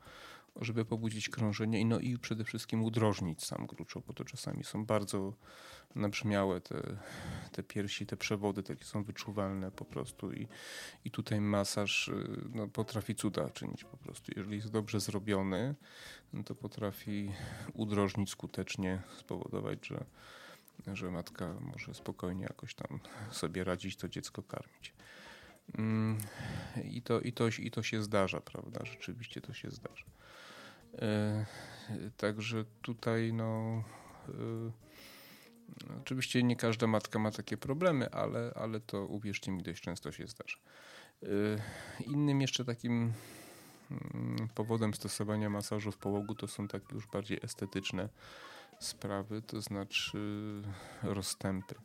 żeby 0.61 0.85
pobudzić 0.85 1.29
krążenie 1.29 1.85
no 1.85 1.99
i 1.99 2.17
przede 2.17 2.43
wszystkim 2.43 2.83
udrożnić 2.83 3.43
sam 3.43 3.67
gruczoł, 3.67 4.03
bo 4.07 4.13
to 4.13 4.25
czasami 4.25 4.63
są 4.63 4.85
bardzo 4.85 5.33
nabrzmiałe 5.95 6.61
te, 6.61 6.97
te 7.51 7.63
piersi, 7.63 8.05
te 8.05 8.17
przewody 8.17 8.63
takie 8.63 8.85
są 8.85 9.03
wyczuwalne 9.03 9.71
po 9.71 9.85
prostu 9.85 10.33
i, 10.33 10.47
i 11.05 11.11
tutaj 11.11 11.41
masaż 11.41 12.11
no, 12.53 12.67
potrafi 12.67 13.15
cuda 13.15 13.49
czynić 13.49 13.83
po 13.83 13.97
prostu. 13.97 14.31
Jeżeli 14.35 14.55
jest 14.55 14.71
dobrze 14.71 14.99
zrobiony, 14.99 15.75
no 16.33 16.43
to 16.43 16.55
potrafi 16.55 17.31
udrożnić 17.73 18.29
skutecznie, 18.29 19.01
spowodować, 19.17 19.87
że 19.87 20.05
że 20.93 21.11
matka 21.11 21.55
może 21.61 21.93
spokojnie 21.93 22.43
jakoś 22.43 22.75
tam 22.75 22.99
sobie 23.31 23.63
radzić, 23.63 23.95
to 23.95 24.09
dziecko 24.09 24.43
karmić. 24.43 24.93
Mm, 25.77 26.17
I 26.83 27.01
to, 27.01 27.21
i, 27.21 27.33
to, 27.33 27.47
I 27.47 27.71
to 27.71 27.83
się 27.83 28.03
zdarza, 28.03 28.41
prawda? 28.41 28.85
Rzeczywiście 28.85 29.41
to 29.41 29.53
się 29.53 29.71
zdarza. 29.71 30.05
E, 30.93 31.45
także 32.17 32.65
tutaj 32.81 33.33
no, 33.33 33.83
e, 34.29 34.71
Oczywiście 36.01 36.43
nie 36.43 36.55
każda 36.55 36.87
matka 36.87 37.19
ma 37.19 37.31
takie 37.31 37.57
problemy, 37.57 38.11
ale, 38.11 38.51
ale 38.55 38.79
to 38.79 39.05
uwierzcie 39.05 39.51
mi, 39.51 39.63
dość 39.63 39.81
często 39.81 40.11
się 40.11 40.27
zdarza. 40.27 40.57
Y, 41.23 41.61
innym 42.05 42.41
jeszcze 42.41 42.65
takim 42.65 43.13
mm, 43.91 44.49
powodem 44.55 44.93
stosowania 44.93 45.49
masażu 45.49 45.91
w 45.91 45.97
połogu 45.97 46.35
to 46.35 46.47
są 46.47 46.67
takie 46.67 46.95
już 46.95 47.07
bardziej 47.07 47.39
estetyczne 47.43 48.09
sprawy, 48.79 49.41
to 49.41 49.61
znaczy 49.61 50.19
rozstępy. 51.03 51.75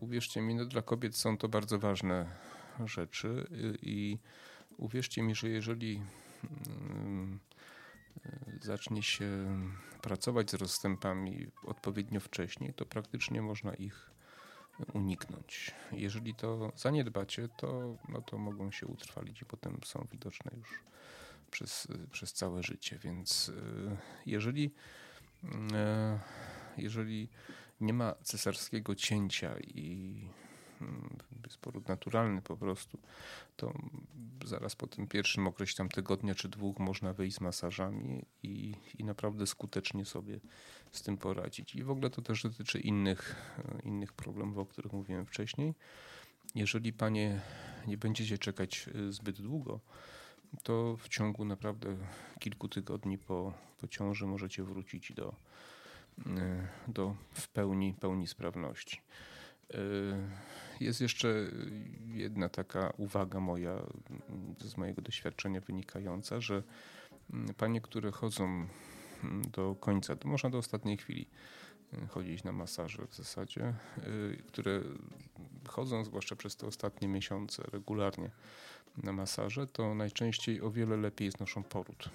Uwierzcie 0.00 0.40
mi, 0.40 0.54
no 0.54 0.64
dla 0.64 0.82
kobiet 0.82 1.16
są 1.16 1.38
to 1.38 1.48
bardzo 1.48 1.78
ważne 1.78 2.26
rzeczy 2.84 3.46
i 3.82 4.18
uwierzcie 4.76 5.22
mi, 5.22 5.34
że 5.34 5.48
jeżeli 5.48 6.02
mm, 6.70 7.38
zacznie 8.60 9.02
się 9.02 9.28
pracować 10.02 10.50
z 10.50 10.54
rozstępami 10.54 11.46
odpowiednio 11.64 12.20
wcześniej, 12.20 12.74
to 12.74 12.86
praktycznie 12.86 13.42
można 13.42 13.74
ich 13.74 14.10
uniknąć. 14.92 15.74
Jeżeli 15.92 16.34
to 16.34 16.72
zaniedbacie, 16.76 17.48
to, 17.56 17.96
no 18.08 18.22
to 18.22 18.38
mogą 18.38 18.70
się 18.70 18.86
utrwalić 18.86 19.42
i 19.42 19.44
potem 19.44 19.78
są 19.84 20.06
widoczne 20.12 20.52
już 20.56 20.68
przez, 21.50 21.88
przez 22.12 22.32
całe 22.32 22.62
życie. 22.62 22.98
Więc 22.98 23.52
e, 23.90 23.96
jeżeli, 24.26 24.74
e, 25.74 26.20
jeżeli 26.76 27.28
nie 27.80 27.92
ma 27.92 28.14
cesarskiego 28.22 28.94
cięcia 28.94 29.58
i 29.58 30.28
jest 31.44 31.58
poród 31.58 31.88
naturalny 31.88 32.42
po 32.42 32.56
prostu, 32.56 32.98
to 33.56 33.74
zaraz 34.44 34.76
po 34.76 34.86
tym 34.86 35.06
pierwszym 35.06 35.46
okresie 35.46 35.74
tam 35.76 35.88
tygodnia 35.88 36.34
czy 36.34 36.48
dwóch 36.48 36.78
można 36.78 37.12
wyjść 37.12 37.36
z 37.36 37.40
masażami 37.40 38.24
i, 38.42 38.74
i 38.98 39.04
naprawdę 39.04 39.46
skutecznie 39.46 40.04
sobie 40.04 40.40
z 40.92 41.02
tym 41.02 41.16
poradzić. 41.16 41.74
I 41.74 41.82
w 41.82 41.90
ogóle 41.90 42.10
to 42.10 42.22
też 42.22 42.42
dotyczy 42.42 42.78
innych, 42.78 43.36
innych 43.84 44.12
problemów, 44.12 44.58
o 44.58 44.66
których 44.66 44.92
mówiłem 44.92 45.26
wcześniej. 45.26 45.74
Jeżeli 46.54 46.92
panie 46.92 47.40
nie 47.86 47.98
będziecie 47.98 48.38
czekać 48.38 48.88
e, 49.08 49.12
zbyt 49.12 49.42
długo, 49.42 49.80
to 50.62 50.96
w 50.96 51.08
ciągu 51.08 51.44
naprawdę 51.44 51.96
kilku 52.38 52.68
tygodni 52.68 53.18
po, 53.18 53.52
po 53.80 53.88
ciąży 53.88 54.26
możecie 54.26 54.62
wrócić 54.62 55.12
do, 55.12 55.34
do 56.88 57.16
w 57.32 57.48
pełni, 57.48 57.94
pełni 58.00 58.26
sprawności. 58.26 59.00
Jest 60.80 61.00
jeszcze 61.00 61.50
jedna 62.06 62.48
taka 62.48 62.92
uwaga 62.96 63.40
moja 63.40 63.82
z 64.58 64.76
mojego 64.76 65.02
doświadczenia 65.02 65.60
wynikająca, 65.60 66.40
że 66.40 66.62
panie, 67.56 67.80
które 67.80 68.10
chodzą 68.10 68.66
do 69.52 69.74
końca, 69.74 70.16
to 70.16 70.28
można 70.28 70.50
do 70.50 70.58
ostatniej 70.58 70.96
chwili 70.96 71.28
chodzić 72.08 72.44
na 72.44 72.52
masaże 72.52 73.06
w 73.06 73.14
zasadzie, 73.14 73.74
które 74.48 74.80
chodzą 75.68 76.04
zwłaszcza 76.04 76.36
przez 76.36 76.56
te 76.56 76.66
ostatnie 76.66 77.08
miesiące 77.08 77.62
regularnie 77.72 78.30
na 78.96 79.12
masaże, 79.12 79.66
to 79.66 79.94
najczęściej 79.94 80.60
o 80.60 80.70
wiele 80.70 80.96
lepiej 80.96 81.30
znoszą 81.30 81.62
poród. 81.62 82.10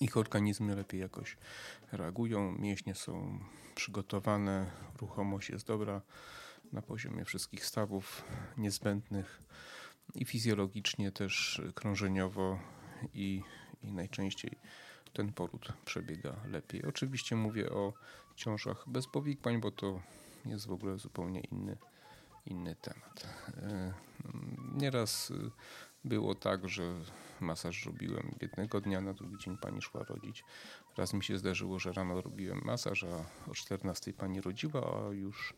Ich 0.00 0.16
organizmy 0.16 0.76
lepiej 0.76 1.00
jakoś 1.00 1.36
reagują, 1.92 2.52
mięśnie 2.52 2.94
są 2.94 3.38
przygotowane, 3.74 4.70
ruchomość 5.00 5.50
jest 5.50 5.66
dobra 5.66 6.02
na 6.72 6.82
poziomie 6.82 7.24
wszystkich 7.24 7.66
stawów 7.66 8.24
niezbędnych 8.56 9.42
i 10.14 10.24
fizjologicznie 10.24 11.12
też 11.12 11.62
krążeniowo 11.74 12.58
i, 13.14 13.42
i 13.82 13.92
najczęściej 13.92 14.58
ten 15.12 15.32
poród 15.32 15.72
przebiega 15.84 16.36
lepiej. 16.48 16.84
Oczywiście 16.84 17.36
mówię 17.36 17.70
o 17.70 17.92
ciążach 18.36 18.84
bez 18.86 19.06
powikłań, 19.06 19.60
bo 19.60 19.70
to 19.70 20.00
jest 20.44 20.66
w 20.66 20.72
ogóle 20.72 20.98
zupełnie 20.98 21.40
inny, 21.40 21.76
inny 22.46 22.76
temat. 22.76 23.26
E, 23.56 23.92
nieraz 24.74 25.32
było 26.04 26.34
tak, 26.34 26.68
że 26.68 26.82
masaż 27.40 27.86
robiłem 27.86 28.34
jednego 28.40 28.80
dnia, 28.80 29.00
na 29.00 29.12
drugi 29.12 29.38
dzień 29.38 29.58
pani 29.58 29.82
szła 29.82 30.04
rodzić. 30.04 30.44
Raz 30.96 31.14
mi 31.14 31.24
się 31.24 31.38
zdarzyło, 31.38 31.78
że 31.78 31.92
rano 31.92 32.20
robiłem 32.20 32.60
masaż, 32.64 33.04
a 33.04 33.50
o 33.50 33.54
14 33.54 34.12
pani 34.12 34.40
rodziła, 34.40 35.06
a 35.08 35.12
już 35.12 35.54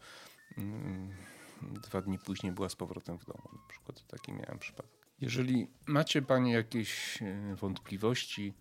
dwa 1.60 2.02
dni 2.02 2.18
później 2.18 2.52
była 2.52 2.68
z 2.68 2.76
powrotem 2.76 3.18
w 3.18 3.24
domu. 3.24 3.48
Na 3.52 3.68
przykład 3.68 4.06
taki 4.06 4.32
miałem 4.32 4.58
przypadek. 4.58 4.92
Jeżeli 5.20 5.68
macie 5.86 6.22
Panie 6.22 6.52
jakieś 6.52 7.22
e, 7.22 7.56
wątpliwości 7.56 8.54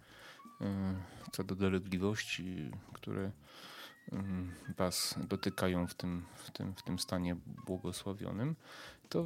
e, 0.61 0.95
co 1.31 1.43
do 1.43 1.55
dolegliwości, 1.55 2.71
które 2.93 3.31
mm, 4.11 4.51
Was 4.77 5.15
dotykają 5.27 5.87
w 5.87 5.93
tym, 5.93 6.25
w 6.35 6.51
tym, 6.51 6.75
w 6.75 6.83
tym 6.83 6.99
stanie 6.99 7.35
błogosławionym, 7.65 8.55
to 9.09 9.25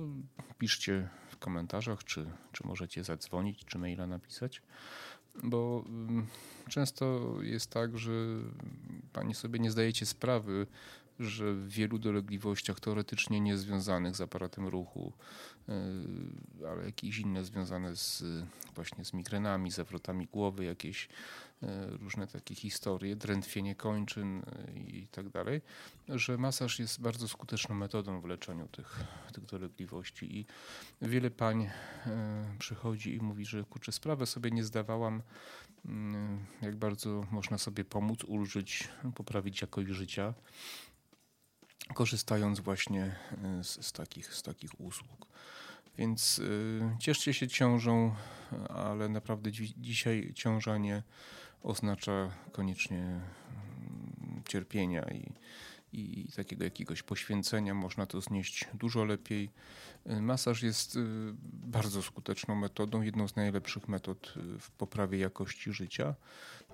piszcie 0.57 1.09
w 1.29 1.37
komentarzach, 1.37 2.03
czy, 2.03 2.31
czy 2.51 2.67
możecie 2.67 3.03
zadzwonić, 3.03 3.65
czy 3.65 3.77
maila 3.77 4.07
napisać, 4.07 4.61
bo 5.43 5.83
mm, 5.87 6.27
często 6.69 7.35
jest 7.41 7.69
tak, 7.69 7.97
że 7.97 8.11
Pani 9.13 9.35
sobie 9.35 9.59
nie 9.59 9.71
zdajecie 9.71 10.05
sprawy, 10.05 10.67
że 11.19 11.53
w 11.53 11.69
wielu 11.69 11.97
dolegliwościach 11.99 12.79
teoretycznie 12.79 13.39
niezwiązanych 13.41 14.15
z 14.15 14.21
aparatem 14.21 14.67
ruchu, 14.67 15.13
e, 15.69 15.73
ale 16.69 16.85
jakieś 16.85 17.17
inne 17.17 17.45
związane 17.45 17.95
z, 17.95 18.23
właśnie 18.75 19.05
z 19.05 19.13
migrenami, 19.13 19.71
zawrotami 19.71 20.27
głowy, 20.27 20.65
jakieś 20.65 21.09
e, 21.63 21.87
różne 21.89 22.27
takie 22.27 22.55
historie, 22.55 23.15
drętwienie 23.15 23.75
kończyn 23.75 24.37
e, 24.39 24.79
i 24.79 25.07
tak 25.07 25.29
dalej, 25.29 25.61
że 26.09 26.37
masaż 26.37 26.79
jest 26.79 27.01
bardzo 27.01 27.27
skuteczną 27.27 27.75
metodą 27.75 28.21
w 28.21 28.25
leczeniu 28.25 28.67
tych, 28.67 29.03
tych 29.33 29.45
dolegliwości. 29.45 30.39
I 30.39 30.45
wiele 31.01 31.31
pań 31.31 31.69
przychodzi 32.59 33.15
i 33.15 33.21
mówi, 33.21 33.45
że 33.45 33.63
kurczę, 33.63 33.91
sprawę 33.91 34.25
sobie 34.25 34.51
nie 34.51 34.63
zdawałam, 34.63 35.21
mm, 35.85 36.45
jak 36.61 36.75
bardzo 36.75 37.25
można 37.31 37.57
sobie 37.57 37.85
pomóc, 37.85 38.23
ulżyć, 38.23 38.87
poprawić 39.15 39.61
jakość 39.61 39.89
życia 39.89 40.33
korzystając 41.93 42.59
właśnie 42.59 43.15
e, 43.43 43.63
z, 43.63 43.85
z, 43.85 43.91
takich, 43.91 44.33
z 44.33 44.43
takich 44.43 44.81
usług. 44.81 45.27
Więc 45.97 46.39
y, 46.39 46.81
cieszcie 46.99 47.33
się 47.33 47.47
ciążą, 47.47 48.15
ale 48.69 49.09
naprawdę 49.09 49.51
dzi 49.51 49.73
dzisiaj 49.77 50.31
ciąża 50.35 50.77
nie 50.77 51.03
oznacza 51.63 52.31
koniecznie 52.51 53.21
y, 54.39 54.49
cierpienia 54.49 55.01
i, 55.11 55.31
i 55.99 56.31
takiego 56.35 56.63
jakiegoś 56.63 57.03
poświęcenia. 57.03 57.73
Można 57.73 58.05
to 58.05 58.21
znieść 58.21 58.65
dużo 58.73 59.05
lepiej. 59.05 59.49
Y, 60.09 60.21
masaż 60.21 60.63
jest 60.63 60.95
y, 60.95 60.99
bardzo 61.43 62.01
skuteczną 62.01 62.55
metodą, 62.55 63.01
jedną 63.01 63.27
z 63.27 63.35
najlepszych 63.35 63.87
metod 63.87 64.33
w 64.59 64.71
poprawie 64.71 65.17
jakości 65.17 65.73
życia 65.73 66.15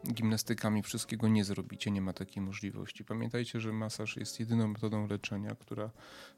gimnastykami 0.07 0.83
wszystkiego 0.83 1.27
nie 1.27 1.43
zrobicie, 1.43 1.91
nie 1.91 2.01
ma 2.01 2.13
takiej 2.13 2.43
możliwości. 2.43 3.05
Pamiętajcie, 3.05 3.59
że 3.59 3.73
masaż 3.73 4.17
jest 4.17 4.39
jedyną 4.39 4.67
metodą 4.67 5.07
leczenia, 5.07 5.55
która 5.55 5.91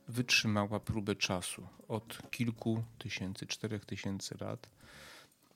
wytrzymała 0.08 0.80
próbę 0.80 1.16
czasu 1.16 1.68
od 1.88 2.32
kilku 2.32 2.84
tysięcy, 2.98 3.48
czterech 3.48 3.86
tysięcy 3.86 4.36
lat. 4.40 4.70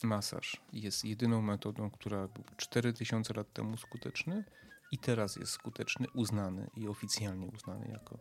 Masaż 0.04 0.62
jest 0.74 1.06
jedyną 1.06 1.42
metodą, 1.42 1.90
która 1.90 2.28
był 2.28 2.44
4000 2.58 3.34
lat 3.34 3.54
temu 3.54 3.78
skuteczny 3.78 4.44
i 4.92 4.98
teraz 4.98 5.36
jest 5.36 5.52
skuteczny, 5.52 6.08
uznany 6.14 6.70
i 6.76 6.88
oficjalnie 6.88 7.48
uznany 7.48 7.88
jako 7.88 8.20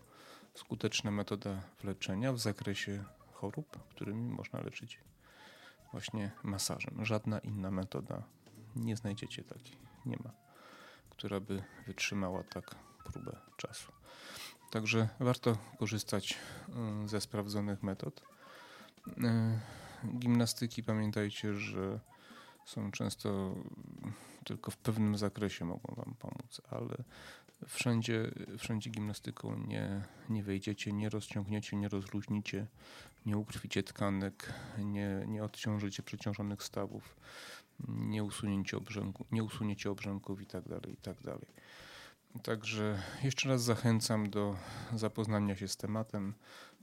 skuteczna 0.55 1.11
metoda 1.11 1.62
leczenia 1.85 2.33
w 2.33 2.38
zakresie 2.38 3.05
chorób, 3.33 3.79
którymi 3.88 4.29
można 4.31 4.61
leczyć 4.61 5.00
właśnie 5.92 6.31
masażem. 6.42 7.05
Żadna 7.05 7.38
inna 7.38 7.70
metoda 7.70 8.22
nie 8.76 8.96
znajdziecie 8.96 9.44
takiej, 9.44 9.76
nie 10.07 10.16
ma, 10.24 10.31
która 11.11 11.40
by 11.40 11.62
wytrzymała 11.87 12.44
tak 12.44 12.74
próbę 13.05 13.37
czasu. 13.57 13.92
Także 14.70 15.09
warto 15.20 15.59
korzystać 15.79 16.38
y, 17.05 17.09
ze 17.09 17.20
sprawdzonych 17.20 17.83
metod. 17.83 18.22
Y, 19.09 19.12
gimnastyki 20.18 20.83
pamiętajcie, 20.83 21.55
że 21.55 22.00
są 22.66 22.90
często 22.90 23.55
tylko 24.44 24.70
w 24.70 24.76
pewnym 24.76 25.18
zakresie 25.18 25.64
mogą 25.64 25.94
Wam 25.94 26.14
pomóc, 26.18 26.61
ale 26.70 26.96
wszędzie, 27.68 28.31
wszędzie 28.59 28.90
gimnastyką 28.90 29.59
nie, 29.59 30.02
nie 30.29 30.42
wejdziecie, 30.42 30.92
nie 30.92 31.09
rozciągniecie, 31.09 31.76
nie 31.76 31.88
rozluźnicie, 31.88 32.66
nie 33.26 33.38
ukrwicie 33.38 33.83
tkanek, 33.83 34.52
nie, 34.79 35.24
nie 35.26 35.44
odciążycie 35.44 36.02
przeciążonych 36.02 36.62
stawów 36.62 37.16
nie 37.88 38.24
usunięcie, 38.24 38.76
obrzęku, 38.76 39.26
nie 39.33 39.42
usunięcie 39.44 39.90
obrzęków 39.90 40.40
i 40.40 40.46
tak 40.46 40.68
dalej, 40.68 40.92
i 40.92 40.96
tak 40.96 41.22
dalej. 41.22 41.46
Także 42.43 43.03
jeszcze 43.23 43.49
raz 43.49 43.62
zachęcam 43.62 44.31
do 44.31 44.57
zapoznania 44.95 45.57
się 45.57 45.69
z 45.69 45.77
tematem. 45.77 46.35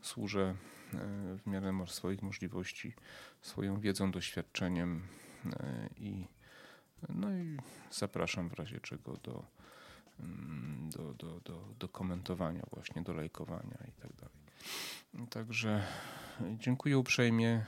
Służę 0.02 0.56
e, 0.94 0.98
w 1.38 1.42
miarę 1.46 1.86
swoich 1.88 2.22
możliwości, 2.22 2.94
swoją 3.42 3.80
wiedzą, 3.80 4.12
doświadczeniem 4.12 5.08
e, 5.46 5.90
i, 5.98 6.28
no 7.10 7.32
i 7.32 7.58
zapraszam 7.92 8.50
w 8.50 8.54
razie 8.54 8.80
czego 8.80 9.18
do, 9.18 9.46
mm, 10.20 10.90
do, 10.90 11.14
do, 11.14 11.40
do, 11.40 11.74
do 11.80 11.90
komentowania, 11.90 12.64
właśnie 12.72 13.02
do 13.02 13.14
lajkowania 13.14 13.78
i 13.88 13.92
tak 14.02 14.14
dalej. 14.14 14.44
Także 15.30 15.84
dziękuję 16.58 16.98
uprzejmie. 16.98 17.66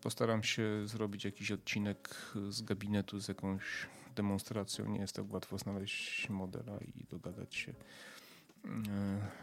Postaram 0.00 0.42
się 0.42 0.88
zrobić 0.88 1.24
jakiś 1.24 1.52
odcinek 1.52 2.32
z 2.48 2.62
gabinetu 2.62 3.20
z 3.20 3.28
jakąś 3.28 3.86
demonstracją. 4.14 4.88
Nie 4.88 5.00
jest 5.00 5.16
tak 5.16 5.32
łatwo 5.32 5.58
znaleźć 5.58 6.28
modela 6.28 6.78
i 6.78 7.04
dogadać 7.10 7.54
się, 7.54 7.74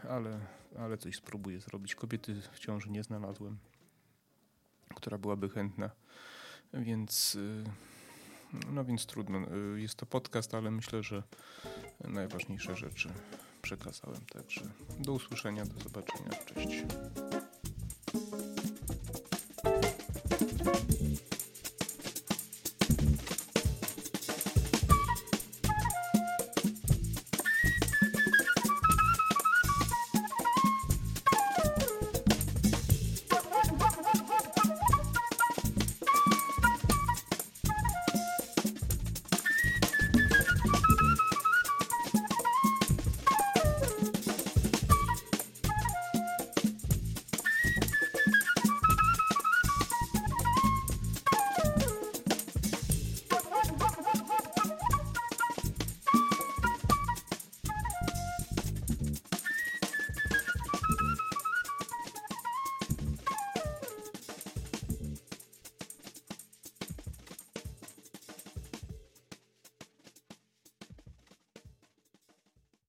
ale, 0.08 0.40
ale 0.78 0.98
coś 0.98 1.16
spróbuję 1.16 1.60
zrobić. 1.60 1.94
Kobiety 1.94 2.42
w 2.52 2.58
ciąży 2.58 2.90
nie 2.90 3.02
znalazłem, 3.02 3.58
która 4.94 5.18
byłaby 5.18 5.48
chętna, 5.48 5.90
więc 6.74 7.38
no 8.72 8.84
więc 8.84 9.06
trudno. 9.06 9.40
Jest 9.76 9.94
to 9.94 10.06
podcast, 10.06 10.54
ale 10.54 10.70
myślę, 10.70 11.02
że 11.02 11.22
najważniejsze 12.00 12.76
rzeczy 12.76 13.08
przekazałem. 13.62 14.20
Także 14.32 14.60
do 14.98 15.12
usłyszenia, 15.12 15.64
do 15.64 15.80
zobaczenia. 15.80 16.30
Cześć. 16.46 16.84